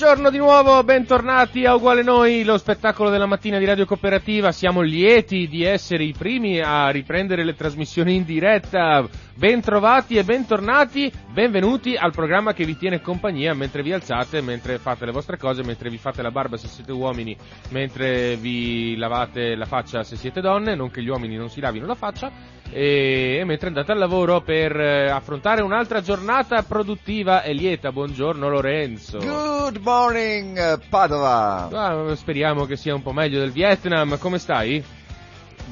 [0.00, 4.52] Buongiorno di nuovo, bentornati a Uguale Noi, lo spettacolo della mattina di Radio Cooperativa.
[4.52, 9.04] Siamo lieti di essere i primi a riprendere le trasmissioni in diretta.
[9.34, 15.04] Bentrovati e bentornati, benvenuti al programma che vi tiene compagnia mentre vi alzate, mentre fate
[15.04, 17.36] le vostre cose, mentre vi fate la barba se siete uomini,
[17.70, 21.86] mentre vi lavate la faccia se siete donne, non che gli uomini non si lavino
[21.86, 22.32] la faccia,
[22.70, 27.92] e, mentre andate al lavoro per eh, affrontare un'altra giornata produttiva e lieta.
[27.92, 29.18] Buongiorno Lorenzo.
[29.18, 31.68] Good morning, eh, Padova.
[31.72, 34.18] Ah, speriamo che sia un po' meglio del Vietnam.
[34.18, 34.84] Come stai?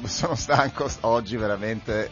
[0.05, 2.09] Sono stanco oggi veramente.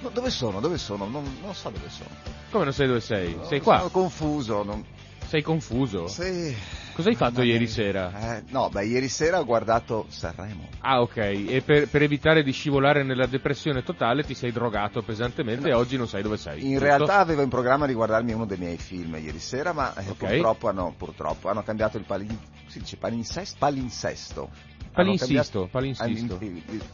[0.00, 0.60] No, dove sono?
[0.60, 1.06] Dove sono?
[1.06, 2.10] Non, non, so dove sono.
[2.50, 3.38] Come non sai dove sei?
[3.48, 3.78] sei qua?
[3.78, 4.62] Sono confuso.
[4.64, 4.84] Non...
[5.26, 6.08] Sei confuso?
[6.08, 6.54] Sì.
[6.96, 8.38] Cosa hai fatto ieri sera?
[8.38, 10.66] Eh, no, beh, ieri sera ho guardato Sanremo.
[10.78, 11.16] Ah, ok.
[11.18, 15.68] E per, per, evitare di scivolare nella depressione totale ti sei drogato pesantemente no.
[15.68, 16.62] e oggi non sai dove sei.
[16.62, 16.84] In giusto?
[16.84, 20.30] realtà avevo in programma di guardarmi uno dei miei film ieri sera, ma eh, okay.
[20.30, 22.34] purtroppo, hanno, purtroppo, hanno, cambiato il palin...
[22.66, 23.56] si dice palinsesto?
[23.58, 24.50] palinsesto.
[24.96, 26.38] Palinsisto, palinsisto.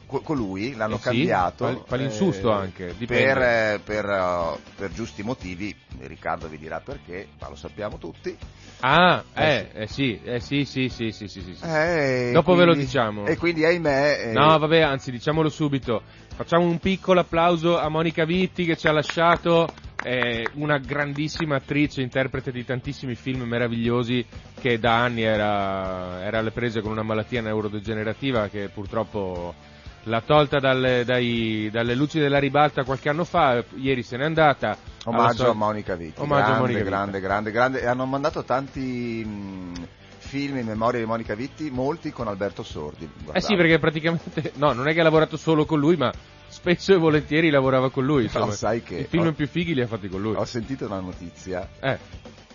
[0.06, 1.64] Con lui l'hanno eh sì, cambiato.
[1.64, 7.28] Pal, palinsusto eh, anche, per, eh, per, uh, per, giusti motivi, Riccardo vi dirà perché,
[7.40, 8.36] ma lo sappiamo tutti.
[8.80, 12.32] Ah, eh, eh, sì, eh sì, sì, sì, sì, sì, sì.
[12.32, 13.26] Dopo quindi, ve lo diciamo.
[13.26, 14.32] E quindi ahimè...
[14.32, 16.02] No, vabbè, anzi, diciamolo subito.
[16.42, 22.02] Facciamo un piccolo applauso a Monica Vitti che ci ha lasciato è una grandissima attrice,
[22.02, 24.26] interprete di tantissimi film meravigliosi
[24.60, 29.54] che da anni era, era alle prese con una malattia neurodegenerativa che purtroppo
[30.02, 34.76] l'ha tolta dalle, dai, dalle luci della ribalta qualche anno fa, ieri se n'è andata.
[35.04, 36.20] Omaggio a Monica Vitti.
[36.20, 39.86] Omaggio grande, a Monica grande, grande, grande, E hanno mandato tanti mh,
[40.22, 43.06] film in memoria di Monica Vitti, molti con Alberto Sordi.
[43.12, 43.38] Guardate.
[43.38, 46.12] Eh sì, perché praticamente, no, non è che ha lavorato solo con lui, ma
[46.48, 48.24] spesso e volentieri lavorava con lui.
[48.24, 50.34] Insomma, no, sai che I film ho, più fighi li ha fatti con lui.
[50.36, 51.68] Ho sentito una notizia.
[51.80, 51.98] Eh.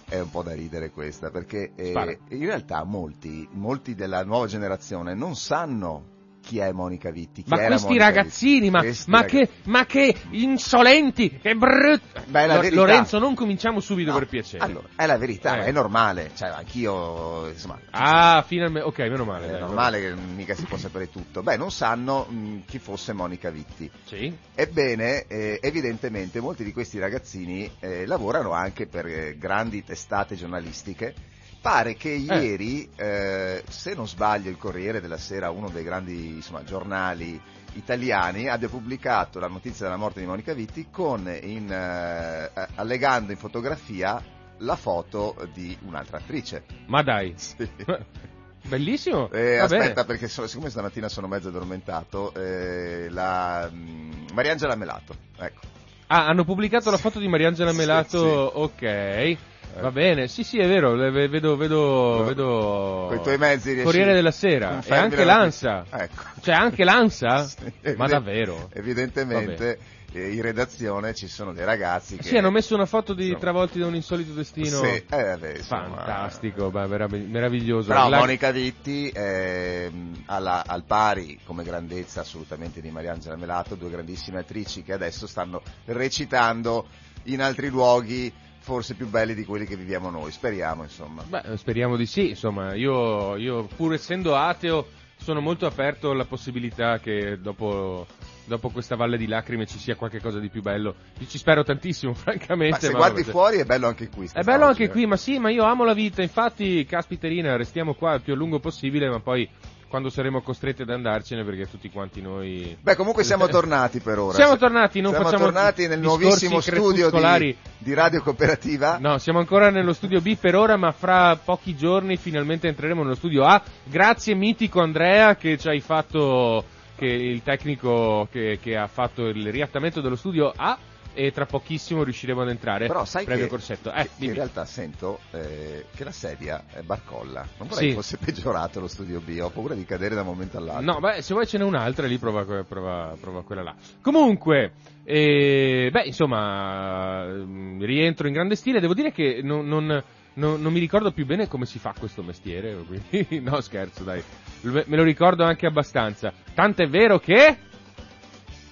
[0.10, 5.14] È un po' da ridere questa, perché eh, in realtà molti, molti della nuova generazione
[5.14, 6.16] non sanno
[6.48, 7.44] chi è Monica Vitti.
[7.44, 9.36] Chi ma questi Monica ragazzini, ma, ma, ragazzi...
[9.36, 12.22] Che, ma, Che, insolenti, che brutto.
[12.70, 14.64] Lorenzo, non cominciamo subito no, per piacere.
[14.64, 15.66] Allora, è la verità, eh.
[15.66, 16.32] è normale.
[16.34, 17.78] Cioè, anch'io, insomma.
[17.90, 19.48] Ah, finalmente, ok, meno male.
[19.48, 21.44] È dai, normale che mica si può sapere tutto.
[21.44, 23.92] Beh, non sanno mh, chi fosse Monica Vitti.
[24.06, 24.34] Sì.
[24.56, 31.36] Ebbene, eh, evidentemente molti di questi ragazzini eh, lavorano anche per eh, grandi testate giornalistiche
[31.68, 32.16] pare che Eh.
[32.16, 37.40] ieri, eh, se non sbaglio, il Corriere della Sera, uno dei grandi insomma, giornali
[37.74, 43.38] italiani, abbia pubblicato la notizia della morte di Monica Vitti con in, eh, allegando in
[43.38, 44.24] fotografia
[44.60, 46.64] la foto di un'altra attrice.
[46.88, 47.34] Ma dai.
[47.38, 47.68] Sì.
[48.68, 49.30] Bellissimo.
[49.32, 50.06] Eh, aspetta, bene.
[50.06, 55.62] perché so- siccome stamattina sono mezzo addormentato, eh, la mh, Mariangela Melato, ecco.
[56.08, 58.52] Ah, hanno pubblicato la foto di Mariangela Sì, Melato, sì.
[58.86, 59.38] ok.
[59.82, 63.06] Va bene, sì sì è vero, vedo, vedo, vedo...
[63.10, 65.86] Con i tuoi mezzi riesci- Corriere della Sera, e anche la l'ANSA.
[65.90, 66.22] Ecco.
[66.42, 67.46] C'è anche l'ANSA?
[67.58, 67.64] Sì,
[67.96, 68.70] Ma evident- davvero?
[68.74, 69.80] Evidentemente
[70.14, 72.24] eh, in redazione ci sono dei ragazzi che...
[72.24, 73.40] Sì, hanno messo una foto di Insomma.
[73.40, 74.82] travolti da un insolito destino.
[74.84, 77.88] Sì, eh, vabbè, insomma, Fantastico, beh, meravig- meraviglioso.
[77.90, 83.90] Però La- Monica Vitti ehm, alla- al pari come grandezza assolutamente di Mariangela Melato, due
[83.90, 86.88] grandissime attrici che adesso stanno recitando
[87.24, 88.32] in altri luoghi
[88.68, 91.24] forse più belli di quelli che viviamo noi, speriamo insomma.
[91.24, 94.86] Beh, speriamo di sì, insomma, io, io pur essendo ateo
[95.16, 98.06] sono molto aperto alla possibilità che dopo,
[98.44, 100.96] dopo questa valle di lacrime ci sia qualcosa di più bello.
[101.18, 102.72] Io ci spero tantissimo, francamente.
[102.72, 104.30] Ma se ma guardi fuori è bello anche qui.
[104.34, 104.90] È bello anche eh.
[104.90, 108.36] qui, ma sì, ma io amo la vita, infatti, caspiterina, restiamo qua il più a
[108.36, 109.50] lungo possibile, ma poi
[109.88, 112.78] quando saremo costretti ad andarcene perché tutti quanti noi...
[112.80, 114.34] Beh, comunque siamo tornati per ora.
[114.34, 118.98] Siamo tornati, non Siamo facciamo tornati nel nuovissimo studio di, di Radio Cooperativa.
[119.00, 123.16] No, siamo ancora nello studio B per ora, ma fra pochi giorni finalmente entreremo nello
[123.16, 123.62] studio A.
[123.84, 126.64] Grazie mitico Andrea che ci hai fatto,
[126.96, 130.78] che il tecnico che, che ha fatto il riattamento dello studio A.
[131.18, 132.86] e tra pochissimo riusciremo ad entrare.
[132.86, 133.92] Però sai previo che, corsetto.
[133.92, 137.44] Eh, che in realtà sento eh, che la sedia è barcolla.
[137.58, 137.96] Non vorrei Sì.
[137.96, 140.86] fosse peggiorato lo studio B, ho paura di cadere da un momento all'altro.
[140.94, 143.76] No, beh, se vuoi ce n'è un'altra, lì prova, prova- prova quella là.
[144.02, 144.74] Comunque,
[145.04, 148.80] eh, beh, insomma, mm, rientro in grande stile.
[148.80, 150.04] Devo dire che non, non-
[150.34, 152.76] non- non mi ricordo più bene come si fa questo mestiere.
[152.86, 154.22] quindi- no, scherzo, dai.
[154.62, 156.32] Me lo ricordo anche abbastanza.
[156.54, 157.58] Tanto è vero che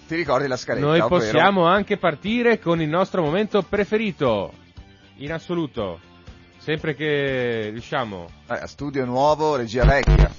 [0.07, 0.85] Ti ricordi la scaletta?
[0.85, 4.53] noi ovvero- possiamo anche partire con il nostro momento preferito.
[5.17, 5.99] In assoluto.
[6.57, 8.27] Sempre che riusciamo.
[8.49, 10.31] Eh, studio nuovo, regia vecchia.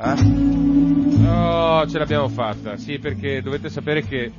[0.00, 1.26] Eh?
[1.26, 4.32] Oh, ce l'abbiamo fatta, sì, perché dovete sapere che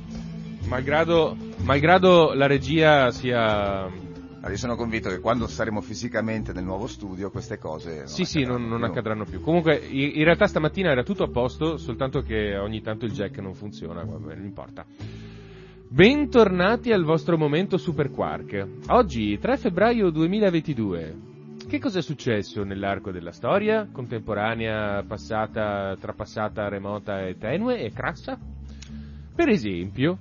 [0.64, 4.08] malgrado, malgrado la regia sia...
[4.42, 8.24] Ah, Io sono convinto che quando saremo fisicamente nel nuovo studio queste cose non sì,
[8.24, 9.42] sì, non, non accadranno più.
[9.42, 13.52] Comunque, in realtà stamattina era tutto a posto, soltanto che ogni tanto il jack non
[13.52, 14.86] funziona, vabbè, non importa.
[15.88, 18.66] Bentornati al vostro momento Super Quark.
[18.88, 21.16] Oggi, 3 febbraio 2022.
[21.68, 23.88] Che cosa è successo nell'arco della storia?
[23.92, 28.38] Contemporanea, passata, trapassata, remota e tenue e crassa?
[29.34, 30.18] Per esempio,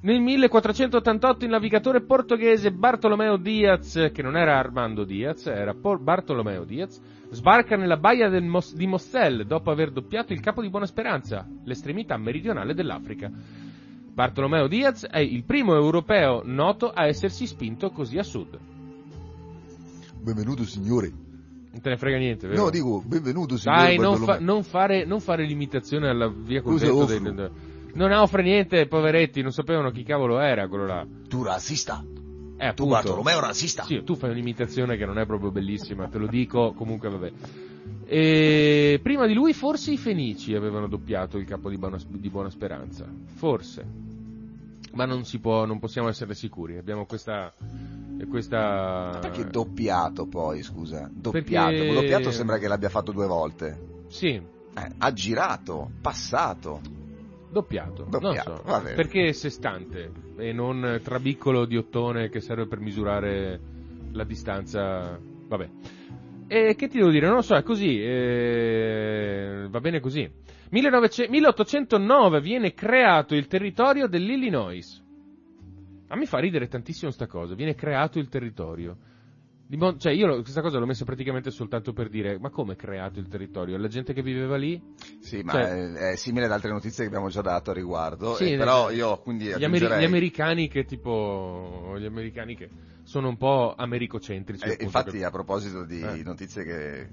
[0.00, 7.00] nel 1488 il navigatore portoghese Bartolomeo Diaz, che non era Armando Diaz, era Bartolomeo Diaz,
[7.30, 11.44] sbarca nella baia del Mos- di Mostel dopo aver doppiato il Capo di Buona Speranza,
[11.64, 13.28] l'estremità meridionale dell'Africa.
[13.28, 18.56] Bartolomeo Diaz è il primo europeo noto a essersi spinto così a sud.
[20.20, 21.10] Benvenuto signore.
[21.72, 22.64] Non te ne frega niente, vero?
[22.64, 23.82] No, dico benvenuto signore.
[23.82, 27.76] Dai, non, fa- non fare, non fare l'imitazione alla via col vento offro?
[27.98, 31.04] Non offre niente, poveretti, non sapevano chi cavolo era quello là.
[31.28, 32.00] Tu razzista.
[32.56, 32.84] Eh, appunto.
[32.84, 33.82] Tu Bartolomeo razzista.
[33.82, 37.32] Sì, tu fai un'imitazione che non è proprio bellissima, te lo dico, comunque vabbè.
[38.06, 42.50] E prima di lui forse i Fenici avevano doppiato il capo di Buona, di Buona
[42.50, 43.04] Speranza,
[43.34, 43.84] forse.
[44.92, 47.52] Ma non si può, non possiamo essere sicuri, abbiamo questa...
[48.28, 49.18] questa...
[49.20, 51.10] Perché doppiato poi, scusa?
[51.12, 51.70] Doppiato.
[51.70, 53.76] Perché- Doppiato sembra che l'abbia fatto due volte.
[54.06, 56.97] Sì, Eh, ha girato, passato.
[57.50, 62.80] Doppiato, Doppiato, non so, perché è sestante e non trabiccolo di ottone che serve per
[62.80, 63.60] misurare
[64.12, 65.68] la distanza, vabbè.
[66.46, 70.30] E che ti devo dire, non lo so, è così, eh, va bene così.
[70.70, 75.04] 1900 1809 viene creato il territorio dell'Illinois.
[76.08, 78.96] A me fa ridere tantissimo sta cosa, viene creato il territorio.
[79.70, 83.18] Di mon- cioè io questa cosa l'ho messa praticamente soltanto per dire, ma come creato
[83.20, 83.76] il territorio?
[83.76, 84.80] La gente che viveva lì?
[85.20, 88.34] Sì, ma Cioè- è, è simile ad altre notizie che abbiamo già dato a riguardo.
[88.34, 92.70] Sì, eh, però io quindi Gli, ameri- gli americani che tipo gli americani che
[93.02, 96.22] sono un po' americocentrici Eh, infatti che- a proposito di Eh.
[96.24, 97.08] notizie che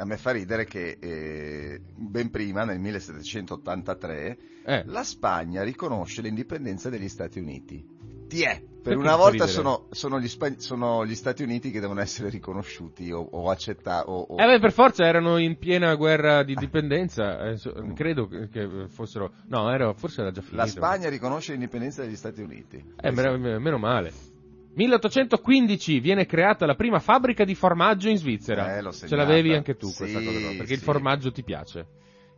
[0.00, 6.88] a me fa ridere che eh, ben prima, nel 1783, eh, la Spagna riconosce l'indipendenza
[6.88, 7.98] degli Stati Uniti.
[8.26, 11.80] Ti è, per Perché una volta sono, sono gli Spa- sono gli Stati Uniti che
[11.80, 14.08] devono essere riconosciuti o, o accettati.
[14.08, 18.26] O, o- eh, beh, per forza erano in piena guerra di dipendenza eh, so- credo
[18.26, 22.82] che, fossero no era, forse era già finito la Spagna riconosce l'indipendenza degli Stati Uniti.
[23.00, 24.29] eh, meno, meno male
[24.74, 29.88] 1815 viene creata la prima fabbrica di formaggio in Svizzera Eh, ce l'avevi anche tu
[29.88, 30.84] Sì, questa cosa qua, perché il sì.
[30.84, 31.86] formaggio ti piace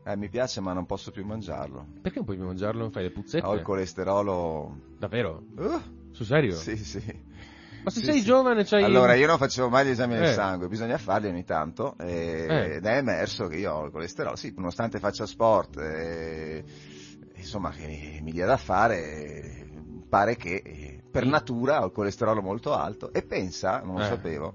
[0.05, 1.87] Eh, mi piace ma non posso più mangiarlo.
[2.01, 2.91] perché non puoi più mangiarlo?
[2.91, 3.47] fai le puzzette?
[3.47, 4.77] Ho il colesterolo...
[4.99, 5.45] davvero?
[5.57, 5.81] Uh,
[6.11, 6.53] sul serio?
[6.55, 7.01] sì, sì.
[7.85, 8.25] ma se Sì, sei sì.
[8.25, 10.33] giovane c'hai Allora, io non facevo mai gli esami del Eh.
[10.33, 12.75] sangue, bisogna farli ogni tanto, e- Eh.
[12.77, 16.65] ed è emerso che io ho il colesterolo, sì, nonostante faccia sport, e-
[17.37, 19.67] insomma, che mi, mi dia da fare, eh,
[20.09, 24.07] pare che eh, per natura ho il colesterolo molto alto, e pensa, non lo Eh.
[24.09, 24.55] sapevo,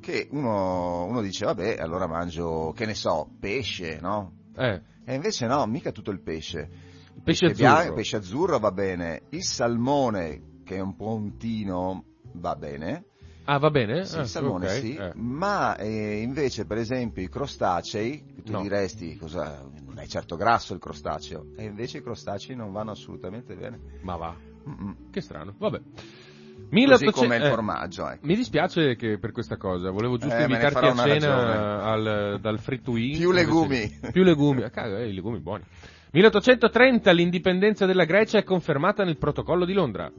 [0.00, 4.32] che uno, uno dice, vabbè, allora mangio, che ne so, pesce, no?
[4.56, 6.68] eh, E invece no, mica tutto il pesce.
[7.14, 11.36] il pesce bianco, azzurro pesce azzurro va bene, il salmone, che è un po' un
[11.38, 13.04] tino, va bene,
[13.44, 14.04] ah va bene?
[14.04, 15.12] sì, Ah, il salmone ok, sì, eh.
[15.14, 18.60] ma eh, invece per esempio i crostacei, tu No.
[18.62, 23.54] diresti cosa, non è certo grasso il crostaceo, e invece i crostacei non vanno assolutamente
[23.54, 23.80] bene.
[24.02, 24.36] ma va
[24.68, 25.10] Mm-mm.
[25.10, 25.78] Che strano, vabbè.
[25.78, 28.26] Così 1800 come il eh, formaggio, ecco.
[28.26, 32.80] mi dispiace che per questa cosa, volevo giusto Eh, invitarti a cena al, dal free
[32.80, 33.18] to eat.
[33.18, 33.88] Più legumi.
[34.10, 35.62] Più legumi, ah, caga, eh, i legumi buoni.
[36.10, 40.10] 1830 l'indipendenza della Grecia è confermata nel protocollo di Londra.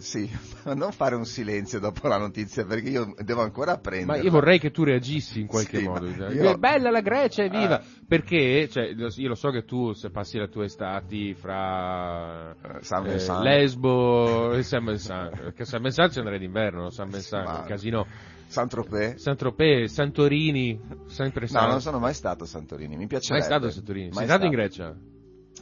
[0.00, 0.30] Sì,
[0.64, 4.20] ma non fare un silenzio dopo la notizia perché io devo ancora Ma apprendere.
[4.22, 6.06] io vorrei che tu reagissi in qualche Sì, modo.
[6.06, 7.78] ma È io- bella la Grecia, è viva!
[7.80, 7.84] Ah.
[8.08, 13.04] Perché, cioè, io lo so che tu se passi le tue estati fra Eh, San
[13.06, 13.42] eh, Vincent.
[13.42, 18.06] Lesbo e San Vincent, perché San Vincent ci andrei d'inverno, San ma- un casino.
[18.46, 19.14] Saint-Tropez?
[19.22, 21.68] Saint-Tropez, Santorini, sempre No, San...
[21.68, 23.44] non sono mai stato a Santorini, mi Mai piacerebbe.
[23.44, 24.06] stato a Santorini?
[24.12, 24.62] Sei Mai stato in stato.
[24.62, 24.96] Grecia?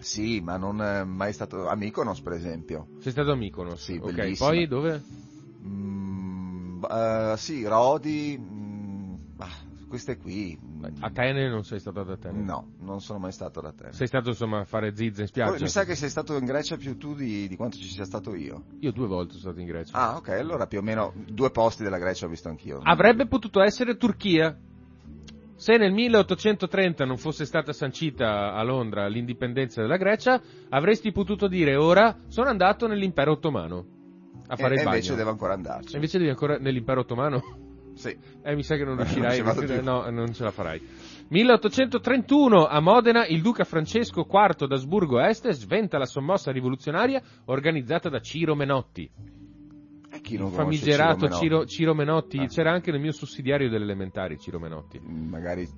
[0.00, 2.88] Sì, ma non è mai stato a Mykonos, per esempio.
[3.00, 3.83] Sei stato a Mykonos?
[3.83, 4.12] Sì, ok.
[4.14, 4.49] bellissima.
[4.50, 5.05] Poi dove?
[5.67, 9.49] Mm, eh, sì, Rodi, mm, ah,
[9.88, 10.57] queste qui.
[10.62, 12.43] mm, Atene non sei stato ad Atene?
[12.43, 13.93] No, non sono mai stato ad Atene.
[13.93, 15.59] Sei stato insomma a fare zizze in Poi spiaggia?
[15.64, 18.35] Mi sa che sei stato in Grecia più tu di, di quanto ci sia stato
[18.35, 18.64] io.
[18.81, 19.99] Io due volte sono stato in Grecia.
[19.99, 22.81] Ah, ok, allora più o meno due posti della Grecia ho visto anch'io.
[22.85, 24.57] Avrebbe potuto essere Turchia.
[25.58, 31.74] Se nel 1830 non fosse stata sancita a Londra l'indipendenza della Grecia, avresti potuto dire
[31.74, 33.84] ora sono andato nell'impero ottomano
[34.46, 34.96] a fare e, il e bagno.
[34.96, 35.92] invece devo ancora andarci.
[35.92, 37.42] E invece devi ancora nell'impero ottomano?
[37.94, 38.16] Sì.
[38.44, 39.34] Eh, mi sa che non Non riuscirai.
[39.36, 39.82] ci vado più.
[39.82, 40.80] no, non ce la farai.
[41.30, 48.20] 1831 a Modena il duca Francesco IV d'Asburgo Este sventa la sommossa rivoluzionaria organizzata da
[48.20, 49.10] Ciro Menotti.
[50.28, 51.68] Chi non Il conosce famigerato Ciro Ciro, Menotti?
[51.75, 52.38] Ciro Menotti.
[52.38, 52.47] Ah.
[52.47, 55.00] C'era anche nel mio sussidiario delle elementari Ciro Menotti.
[55.00, 55.68] Mm, Magari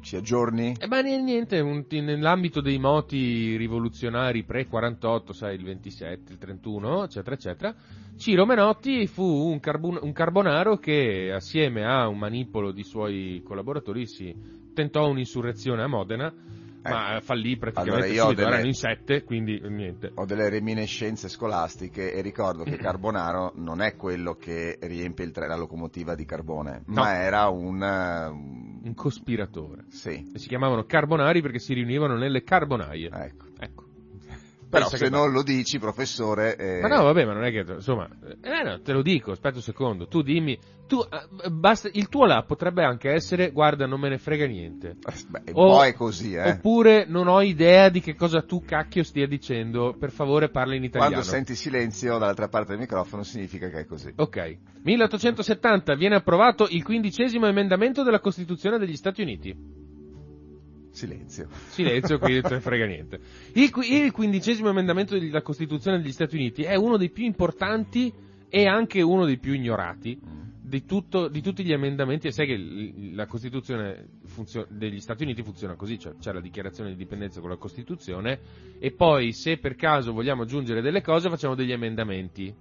[0.00, 0.74] ci aggiorni?
[0.78, 7.34] E ma niente, un- nell'ambito dei moti rivoluzionari pre-48, sai, il 27, il 31, eccetera,
[7.34, 7.74] eccetera,
[8.16, 14.06] Ciro Menotti fu un, carbon- un carbonaro che assieme a un manipolo di suoi collaboratori
[14.06, 14.32] si
[14.72, 16.32] tentò un'insurrezione a Modena,
[16.82, 20.10] ma fallì praticamente Allora, subito, delle- erano in sette, quindi niente.
[20.14, 25.46] Ho delle reminiscenze scolastiche e ricordo che Carbonaro non è quello che riempie il tre-
[25.48, 27.02] la locomotiva di carbone, No.
[27.02, 27.82] ma era un...
[27.82, 29.84] eh, un- Un cospiratore.
[29.88, 33.10] Sì, E si chiamavano carbonari perché si riunivano nelle carbonaie.
[33.12, 33.46] ecco.
[33.58, 33.86] Ecco.
[34.70, 36.56] Però Pensa se non lo dici, professore...
[36.56, 38.06] eh, Ma no, vabbè, ma non è che, insomma,
[38.42, 42.26] eh, no, te lo dico, aspetta un secondo, tu dimmi, tu, eh, basta, il tuo
[42.26, 44.96] là potrebbe anche essere, guarda, non me ne frega niente.
[45.28, 46.50] beh, un O- po' è così, eh.
[46.50, 50.84] Oppure non ho idea di che cosa tu cacchio stia dicendo, per favore parla in
[50.84, 51.14] italiano.
[51.14, 54.12] Quando senti silenzio dall'altra parte del microfono significa che è così.
[54.16, 54.58] Ok.
[54.82, 59.86] 1870 viene approvato il quindicesimo emendamento della Costituzione degli Stati Uniti.
[60.98, 61.48] Silenzio.
[61.68, 63.20] Silenzio, qui non frega niente.
[63.54, 68.12] Il, il quindicesimo emendamento della Costituzione degli Stati Uniti è uno dei più importanti
[68.48, 70.18] e anche uno dei più ignorati
[70.60, 72.26] di, tutto- di tutti gli emendamenti.
[72.26, 76.88] E sai che la Costituzione funzio- degli Stati Uniti funziona così, cioè c'è la dichiarazione
[76.88, 78.40] di indipendenza con la Costituzione
[78.80, 82.52] e poi se per caso vogliamo aggiungere delle cose facciamo degli emendamenti.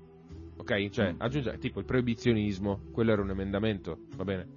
[0.60, 0.90] Ok?
[0.90, 1.16] Cioè, Mm.
[1.22, 4.48] aggiungere, tipo il proibizionismo, quello era un emendamento, va bene?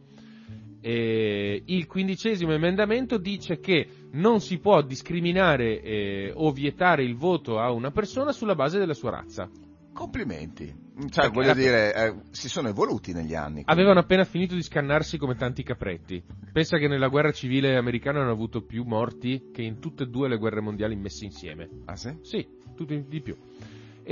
[0.80, 7.58] Eh, il quindicesimo emendamento dice che non si può discriminare eh, o vietare il voto
[7.58, 9.48] a una persona sulla base della sua razza.
[9.92, 10.88] Complimenti.
[11.00, 13.62] Cioè, Perché- voglio dire, eh, si sono evoluti negli anni.
[13.64, 16.22] Avevano appena finito di scannarsi come tanti capretti.
[16.52, 20.28] Pensa che nella guerra civile americana hanno avuto più morti che in tutte e due
[20.28, 21.68] le guerre mondiali messe insieme.
[21.86, 22.16] Ah sì?
[22.22, 23.36] Sì, tutti di più.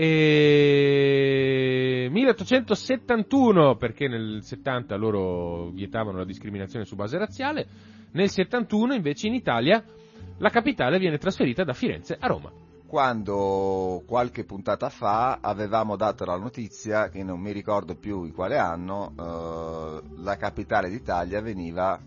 [0.00, 1.58] E...
[2.12, 7.66] 1871, perché nel 70 loro vietavano la discriminazione su base razziale,
[8.12, 9.84] nel 71 invece in Italia
[10.38, 12.52] la capitale viene trasferita da Firenze a Roma.
[12.86, 18.56] Quando qualche puntata fa avevamo dato la notizia, che non mi ricordo più in quale
[18.56, 22.00] anno, eh, la capitale d'Italia veniva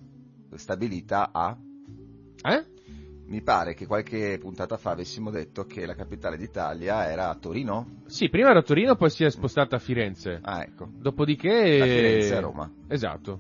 [0.56, 1.58] stabilita a...
[2.44, 2.66] Eh?
[3.32, 8.02] Mi pare che qualche puntata fa avessimo detto che la capitale d'Italia era a Torino.
[8.08, 10.40] Sì, prima era Torino, poi si è spostata a Firenze.
[10.42, 10.90] Ah, ecco.
[10.92, 11.78] Dopodiché...
[11.78, 12.70] Da Firenze a Roma.
[12.90, 13.40] Esatto.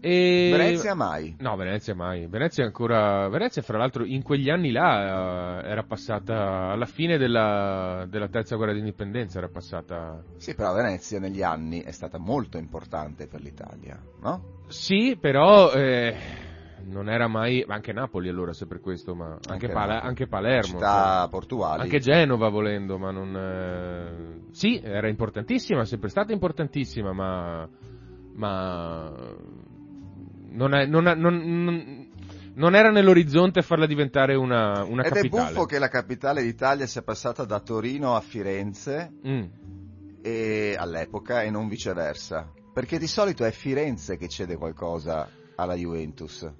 [0.00, 0.50] E...
[0.52, 1.34] Venezia mai.
[1.40, 2.28] No, Venezia mai.
[2.28, 3.28] Venezia ancora.
[3.28, 8.54] Venezia, fra l'altro, in quegli anni là eh, era passata alla fine della, della terza
[8.54, 9.38] guerra d'indipendenza.
[9.38, 10.22] Era passata.
[10.36, 14.62] Sì, però Venezia negli anni è stata molto importante per l'Italia, no?
[14.68, 15.72] Sì, però.
[15.72, 17.64] eh, non era mai.
[17.66, 20.62] ma Anche Napoli allora, se per questo, ma anche, Anche Pala- anche Palermo.
[20.78, 21.82] Città cioè, portuali.
[21.82, 23.36] Anche Genova volendo, ma non.
[23.36, 27.68] eh, Sì, era importantissima, è sempre stata importantissima, ma.
[28.34, 29.12] Ma.
[30.50, 32.08] Non, è- non, è- non- non-
[32.54, 35.50] non era nell'orizzonte farla diventare una, una Ed capitale.
[35.50, 39.42] è buffo che la capitale d'Italia sia passata da Torino a Firenze Mm.
[40.22, 42.50] e all'epoca e non viceversa.
[42.72, 46.50] Perché di solito è Firenze che cede qualcosa alla Juventus.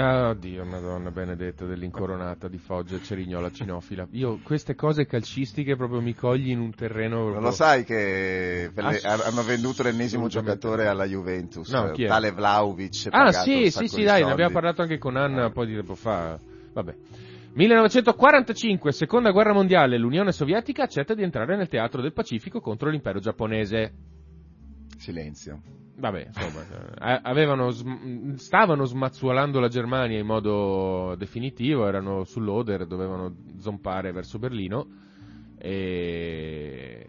[0.00, 4.06] Ah, Dio, madonna benedetta dell'incoronata di Foggia Cerignola cinofila.
[4.12, 7.16] Io queste cose calcistiche proprio mi cogli in un terreno...
[7.16, 12.04] Non proprio- lo sai che le- Ass- hanno venduto l'ennesimo giocatore alla Juventus, No, chi
[12.04, 12.06] è?
[12.06, 13.08] tale Vlaovic.
[13.10, 15.96] Ah, sì, sì, sì, dai, ne abbiamo parlato anche con Anna un po' di tempo
[15.96, 16.38] fa.
[16.72, 16.94] Vabbè.
[17.54, 23.18] 1945, seconda guerra mondiale, l'Unione Sovietica accetta di entrare nel teatro del Pacifico contro l'impero
[23.18, 23.92] giapponese.
[24.96, 25.60] Silenzio.
[25.98, 27.72] Vabbè, insomma, eh, avevano
[28.36, 34.86] stavano smazzuolando la Germania in modo definitivo, erano sull'Oder, dovevano zompare verso Berlino
[35.58, 37.04] e...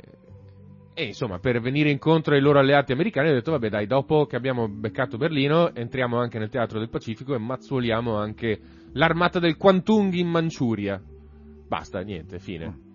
[0.95, 4.35] e insomma per venire incontro ai loro alleati americani hanno detto vabbè dai, dopo che
[4.35, 8.59] abbiamo beccato Berlino entriamo anche nel teatro del Pacifico e mazzuoliamo anche
[8.93, 10.99] l'armata del Kwantung in Manciuria.
[11.67, 12.88] Basta, niente, fine.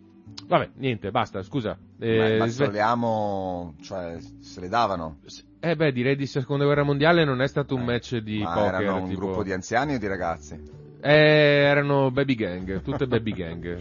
[0.47, 1.77] Vabbè, niente, basta, scusa.
[1.99, 5.19] Eh, Ma il sve- Mazzoliamo, cioè, se le davano.
[5.61, 8.53] eh beh, direi di seconda guerra mondiale non è stato un Eh, match di Ma
[8.53, 8.75] poker.
[8.83, 10.61] erano un tipo- gruppo di anziani o di ragazzi?
[11.01, 13.79] Eh, erano baby gang, tutte baby gang.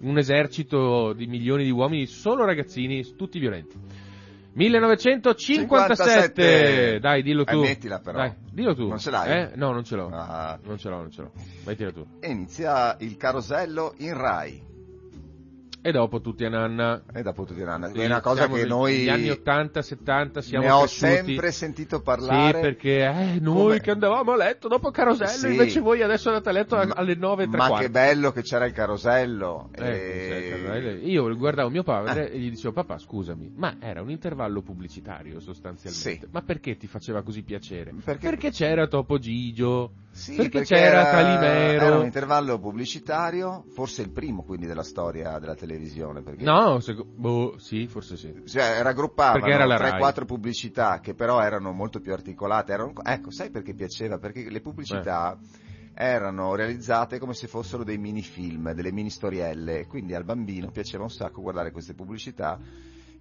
[0.00, 3.76] Un esercito di milioni di uomini, solo ragazzini, tutti violenti.
[4.52, 5.60] 1957!
[5.60, 6.98] 57.
[7.00, 7.56] Dai, dillo tu.
[7.58, 8.18] Eh, mettila però.
[8.18, 8.88] Dai, dillo tu.
[8.88, 9.30] Non ce l'hai?
[9.42, 9.50] Eh?
[9.56, 10.08] No, non ce l'ho.
[10.12, 10.58] Ah.
[10.64, 11.32] Non ce l'ho, non ce l'ho.
[11.66, 12.04] Mettila tu.
[12.20, 14.68] E inizia il carosello in Rai.
[15.82, 17.02] E dopo tutti a nanna.
[17.12, 17.88] E dopo tutti danno.
[17.88, 21.04] Sì, È una cosa siamo che noi Negli anni 80, 70 siamo ne ho cresciuti.
[21.06, 22.60] sempre sentito Sì, parlare.
[22.60, 25.46] perché eh, noi Come- che andavamo a letto dopo Carosello, Sì.
[25.46, 27.84] invece voi adesso andate a letto a- Ma- alle 9 e tre Ma quarti.
[27.86, 29.70] che bello che c'era il carosello.
[29.74, 32.36] Eh, E- cioè, Io guardavo mio padre Eh.
[32.36, 36.26] e gli dicevo papà scusami, ma era un intervallo pubblicitario sostanzialmente.
[36.26, 36.28] Sì.
[36.30, 37.92] Ma perché ti faceva così piacere?
[38.04, 41.84] Perché- c'era Topo Gigio, Sì, perché, c'era era- Calimero.
[41.86, 46.22] Era un intervallo pubblicitario, forse il primo quindi della storia della televisione.
[46.22, 48.42] Perché No, seco- boh, sì, forse sì.
[48.44, 50.00] Cioè, raggruppavano Perché era la Rai.
[50.00, 52.72] 3-4 pubblicità che però erano molto più articolate.
[52.72, 54.18] Erano- ecco, sai perché piaceva?
[54.18, 55.38] Perché le pubblicità
[55.94, 59.86] erano realizzate come se fossero dei mini film, delle mini storielle.
[59.86, 62.58] Quindi al bambino piaceva un sacco guardare queste pubblicità.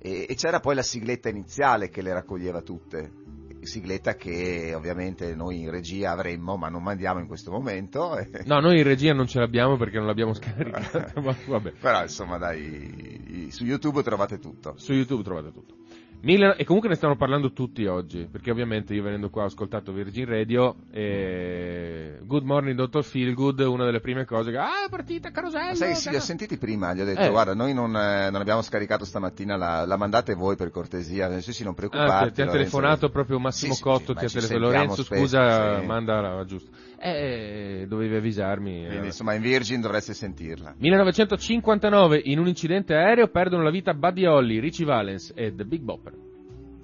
[0.01, 3.11] E, e c'era poi la sigletta iniziale che le raccoglieva tutte.
[3.61, 8.17] Sigletta che ovviamente noi in regia avremmo, ma non mandiamo in questo momento.
[8.45, 11.11] No, noi in regia non ce l'abbiamo perché non l'abbiamo scaricata.
[11.79, 14.73] Però insomma dai, su YouTube trovate tutto.
[14.77, 15.75] Su YouTube trovate tutto.
[16.21, 19.93] Mille- e comunque ne stanno parlando tutti oggi, perché ovviamente io venendo qua ho ascoltato
[19.93, 23.03] Virgin Radio e Good Morning Dr.
[23.03, 25.67] Feelgood, una delle prime cose che ah è partita Carosello.
[25.69, 26.23] Ma sai che sì, li ho cara-".
[26.25, 27.29] sentiti prima, gli ho detto Eh.
[27.29, 31.53] guarda noi non, eh, non abbiamo scaricato stamattina, la, la mandate voi per cortesia, sì
[31.53, 32.33] sì non Ah, preoccuparti.
[32.33, 32.51] ti, ha Lorenzo.
[32.69, 35.85] telefonato proprio Massimo Sì, sì, Cotto, sì, ma ti ha telefonato Lorenzo, spesso, scusa, sì.
[35.85, 36.69] manda giusto.
[37.01, 38.85] Eh, dovevi avvisarmi.
[38.87, 40.75] Quindi, insomma, in Virgin dovresti sentirla.
[40.77, 45.81] 1959, in un incidente aereo perdono la vita Buddy Holly, Richie Valens e The Big
[45.81, 46.13] Bopper.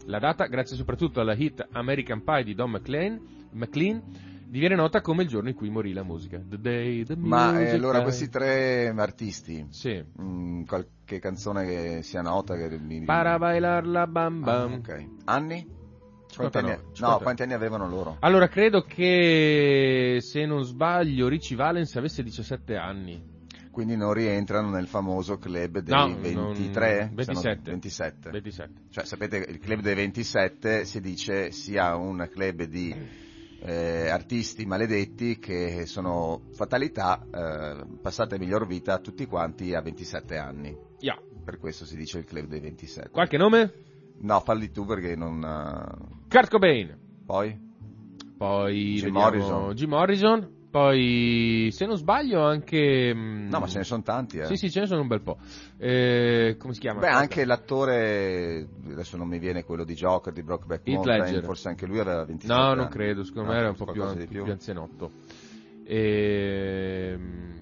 [0.05, 3.19] La data, grazie soprattutto alla hit American Pie di Don McLean,
[3.51, 4.01] McLean
[4.47, 6.39] diviene nota come il giorno in cui morì la musica.
[6.39, 10.01] The day, the Ma eh, allora questi tre artisti, sì.
[10.01, 13.03] mh, qualche canzone che sia nota che mi...
[13.03, 14.71] Para bailar la bam ah, bam.
[14.71, 15.09] Ah, okay.
[15.25, 15.74] Anni?
[16.35, 16.49] 59.
[16.51, 17.11] Quanti anni, 59.
[17.11, 18.17] no, quanti anni avevano loro?
[18.19, 23.33] Allora, credo che, se non sbaglio, Richie Valens avesse 17 anni.
[23.71, 26.97] Quindi non rientrano nel famoso club dei no, 23?
[26.97, 27.15] Non...
[27.15, 27.71] 27.
[27.71, 28.29] 27.
[28.29, 28.73] 27.
[28.89, 33.23] Cioè, sapete, il club dei 27 si dice sia un club di...
[33.67, 40.37] Eh, artisti maledetti che sono fatalità eh, passate miglior vita a tutti quanti a 27
[40.37, 40.77] anni.
[40.99, 41.19] Yeah.
[41.43, 43.09] Per questo si dice il club dei 27.
[43.09, 43.71] Qualche nome?
[44.19, 45.43] No, falli tu perché non...
[45.43, 46.97] eh, Kurt Cobain.
[47.25, 47.57] Poi?
[48.37, 49.73] Poi Jim Morrison.
[49.73, 50.53] Jim Morrison.
[50.75, 53.13] Poi, se non sbaglio, anche.
[53.15, 54.45] mm, No, ma ce ne sono tanti, eh.
[54.45, 55.37] Sì, sì, ce ne sono un bel po'.
[55.77, 56.99] Eh, come si chiama?
[56.99, 61.43] Beh, anche l'attore, adesso non mi viene quello di Joker, di Brockback Heath Mountain, Ledger.
[61.45, 62.75] forse anche lui aveva 27 No, anni.
[62.75, 65.11] non credo, secondo No, me era un po' più, più, più anzianotto.
[65.85, 67.61] Ehm,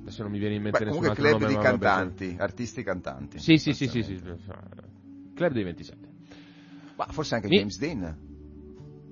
[0.00, 3.38] adesso non mi viene in mente Beh, nessun comunque club di cantanti, artisti cantanti.
[3.38, 4.18] Sì, sì, sì, sì, sì.
[5.36, 6.08] Club dei 27.
[6.96, 8.16] Ma forse anche Mi- James Dean.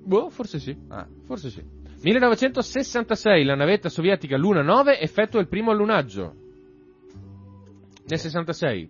[0.03, 0.75] Boh, forse sì.
[0.89, 1.07] Ah.
[1.25, 1.63] Forse sì.
[2.01, 6.35] 1966, la navetta sovietica Luna 9 effettua il primo allunaggio.
[8.07, 8.89] Nel 66,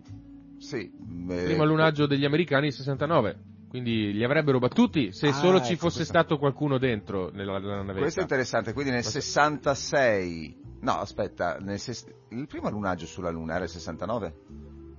[0.57, 0.77] Sì.
[0.77, 3.37] il eh, primo allunaggio degli americani nel 69.
[3.69, 7.59] Quindi li avrebbero battuti se Ah, solo ci ecco, fosse questo- stato qualcuno dentro nella,
[7.59, 7.99] nella navetta.
[7.99, 10.63] Questo è interessante, quindi nel Questo- 66...
[10.81, 14.33] No, aspetta, nel ses- il primo allunaggio sulla Luna era il 69?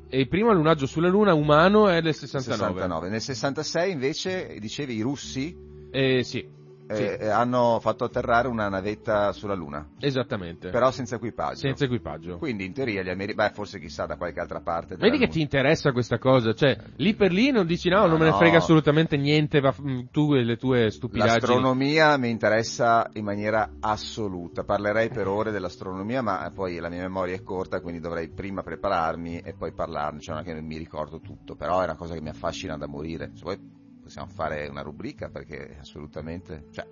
[0.09, 2.73] E il primo allunaggio sulla Luna umano è del 69.
[2.73, 3.09] 69.
[3.09, 5.57] Nel 66 invece, dicevi, i russi
[5.91, 6.47] Eh, sì,
[6.89, 7.25] eh, Sì.
[7.27, 10.71] hanno fatto atterrare una navetta sulla Luna, esattamente.
[10.71, 11.57] però senza equipaggio.
[11.57, 12.39] Senza equipaggio.
[12.39, 14.97] Quindi in teoria gli americani, beh forse chissà da qualche altra parte.
[14.97, 16.55] Vedi che ti interessa questa cosa?
[16.55, 18.37] Cioè, lì per lì non dici no, No, non me ne no.
[18.37, 21.41] frega assolutamente niente, va- mm, tu e le tue stupidaggini.
[21.41, 27.35] L'astronomia mi interessa in maniera assoluta, parlerei per ore dell'astronomia, ma poi la mia memoria
[27.35, 31.21] è corta, quindi dovrei prima prepararmi e poi parlarne, cioè non è che mi ricordo
[31.21, 33.31] tutto, però è una cosa che mi affascina da morire.
[33.35, 33.59] Se vuoi
[34.07, 36.87] possiamo fare una rubrica perché assolutamente, cioè,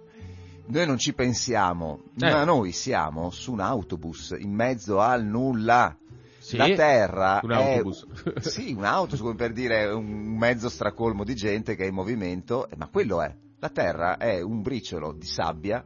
[0.66, 2.29] noi non ci pensiamo, Eh.
[2.31, 5.96] ma noi siamo su un autobus in mezzo al nulla.
[6.38, 8.07] Sì, la Terra un è autobus.
[8.40, 12.68] sì, un autobus come per dire un mezzo stracolmo di gente che è in movimento,
[12.68, 13.33] eh, ma quello è.
[13.61, 15.83] La Terra è un briciolo di sabbia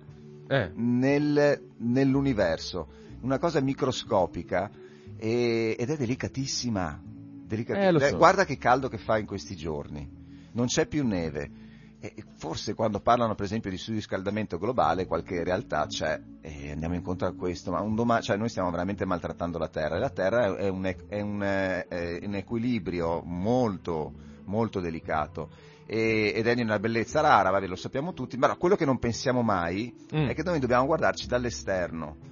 [0.50, 2.88] Eh, nel- nell'universo,
[3.20, 4.70] una cosa microscopica
[5.18, 7.02] e- ed è delicatissima.
[7.04, 8.16] Delicat- Eh, so.
[8.16, 10.08] Guarda che caldo che fa in questi giorni,
[10.58, 11.66] non c'è più neve.
[12.00, 17.26] E forse quando parlano per esempio di surriscaldamento globale qualche realtà c'è, e andiamo incontro
[17.26, 20.56] a questo, ma un domani, cioè noi stiamo veramente maltrattando la Terra e la Terra
[20.56, 24.12] è un, è un, è un equilibrio molto,
[24.44, 25.50] molto delicato
[25.86, 28.98] e, ed è di una bellezza rara, vabbè, lo sappiamo tutti, ma quello che non
[28.98, 30.28] pensiamo mai Mm.
[30.28, 32.27] è che noi dobbiamo guardarci dall'esterno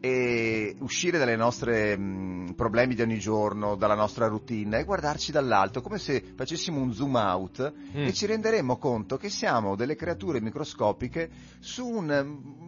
[0.00, 5.80] e uscire dai nostri mh, problemi di ogni giorno, dalla nostra routine e guardarci dall'alto,
[5.80, 8.04] come se facessimo un zoom out Mm.
[8.06, 12.66] e ci renderemmo conto che siamo delle creature microscopiche su un,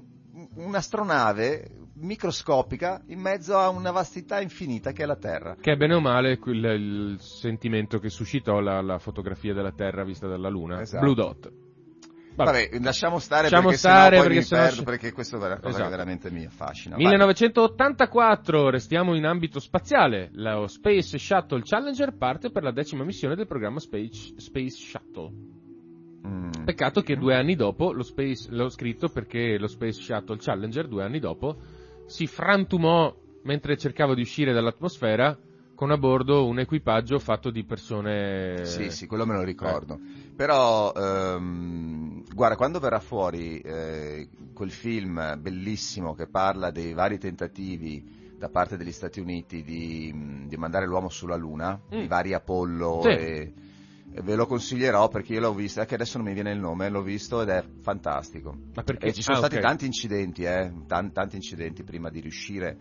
[0.55, 1.71] un'astronave
[2.03, 5.57] microscopica in mezzo a una vastità infinita che è la Terra.
[5.61, 10.03] Che è bene o male quel- il sentimento che suscitò la, la fotografia della Terra
[10.05, 10.81] vista dalla Luna.
[10.81, 11.05] Esatto.
[11.05, 11.53] Blue Dot.
[12.35, 15.39] Vabbè, lasciamo stare Lasciamo perché stare sennò poi perché mi sennò perdo, perché questo è
[15.39, 15.85] una cosa Esatto.
[15.85, 16.95] che veramente mi affascina.
[16.97, 17.05] Vai.
[17.05, 20.31] 1984, restiamo in ambito spaziale.
[20.33, 25.31] Lo Space Shuttle Challenger parte per la decima missione del programma Space, Space Shuttle.
[26.27, 26.65] Mm.
[26.65, 31.03] Peccato che due anni dopo, lo Space, l'ho scritto perché lo Space Shuttle Challenger due
[31.03, 31.57] anni dopo
[32.07, 35.39] si frantumò mentre cercava di uscire dall'atmosfera
[35.81, 38.67] con a bordo un equipaggio fatto di persone...
[38.67, 39.99] Sì, sì, quello me lo ricordo.
[40.37, 48.05] Però, ehm, guarda, quando verrà fuori eh, quel film bellissimo che parla dei vari tentativi
[48.37, 52.01] da parte degli Stati Uniti di, di mandare l'uomo sulla Luna, Mm.
[52.03, 53.09] i vari Apollo, Sì.
[53.09, 53.53] e,
[54.13, 56.91] e ve lo consiglierò perché io l'ho visto, anche adesso non mi viene il nome,
[56.91, 58.55] l'ho visto ed è fantastico.
[58.75, 59.07] Ma perché?
[59.07, 59.63] E ci sono Ah, stati ok.
[59.63, 62.77] tanti incidenti, eh, tan- tanti incidenti prima di riuscire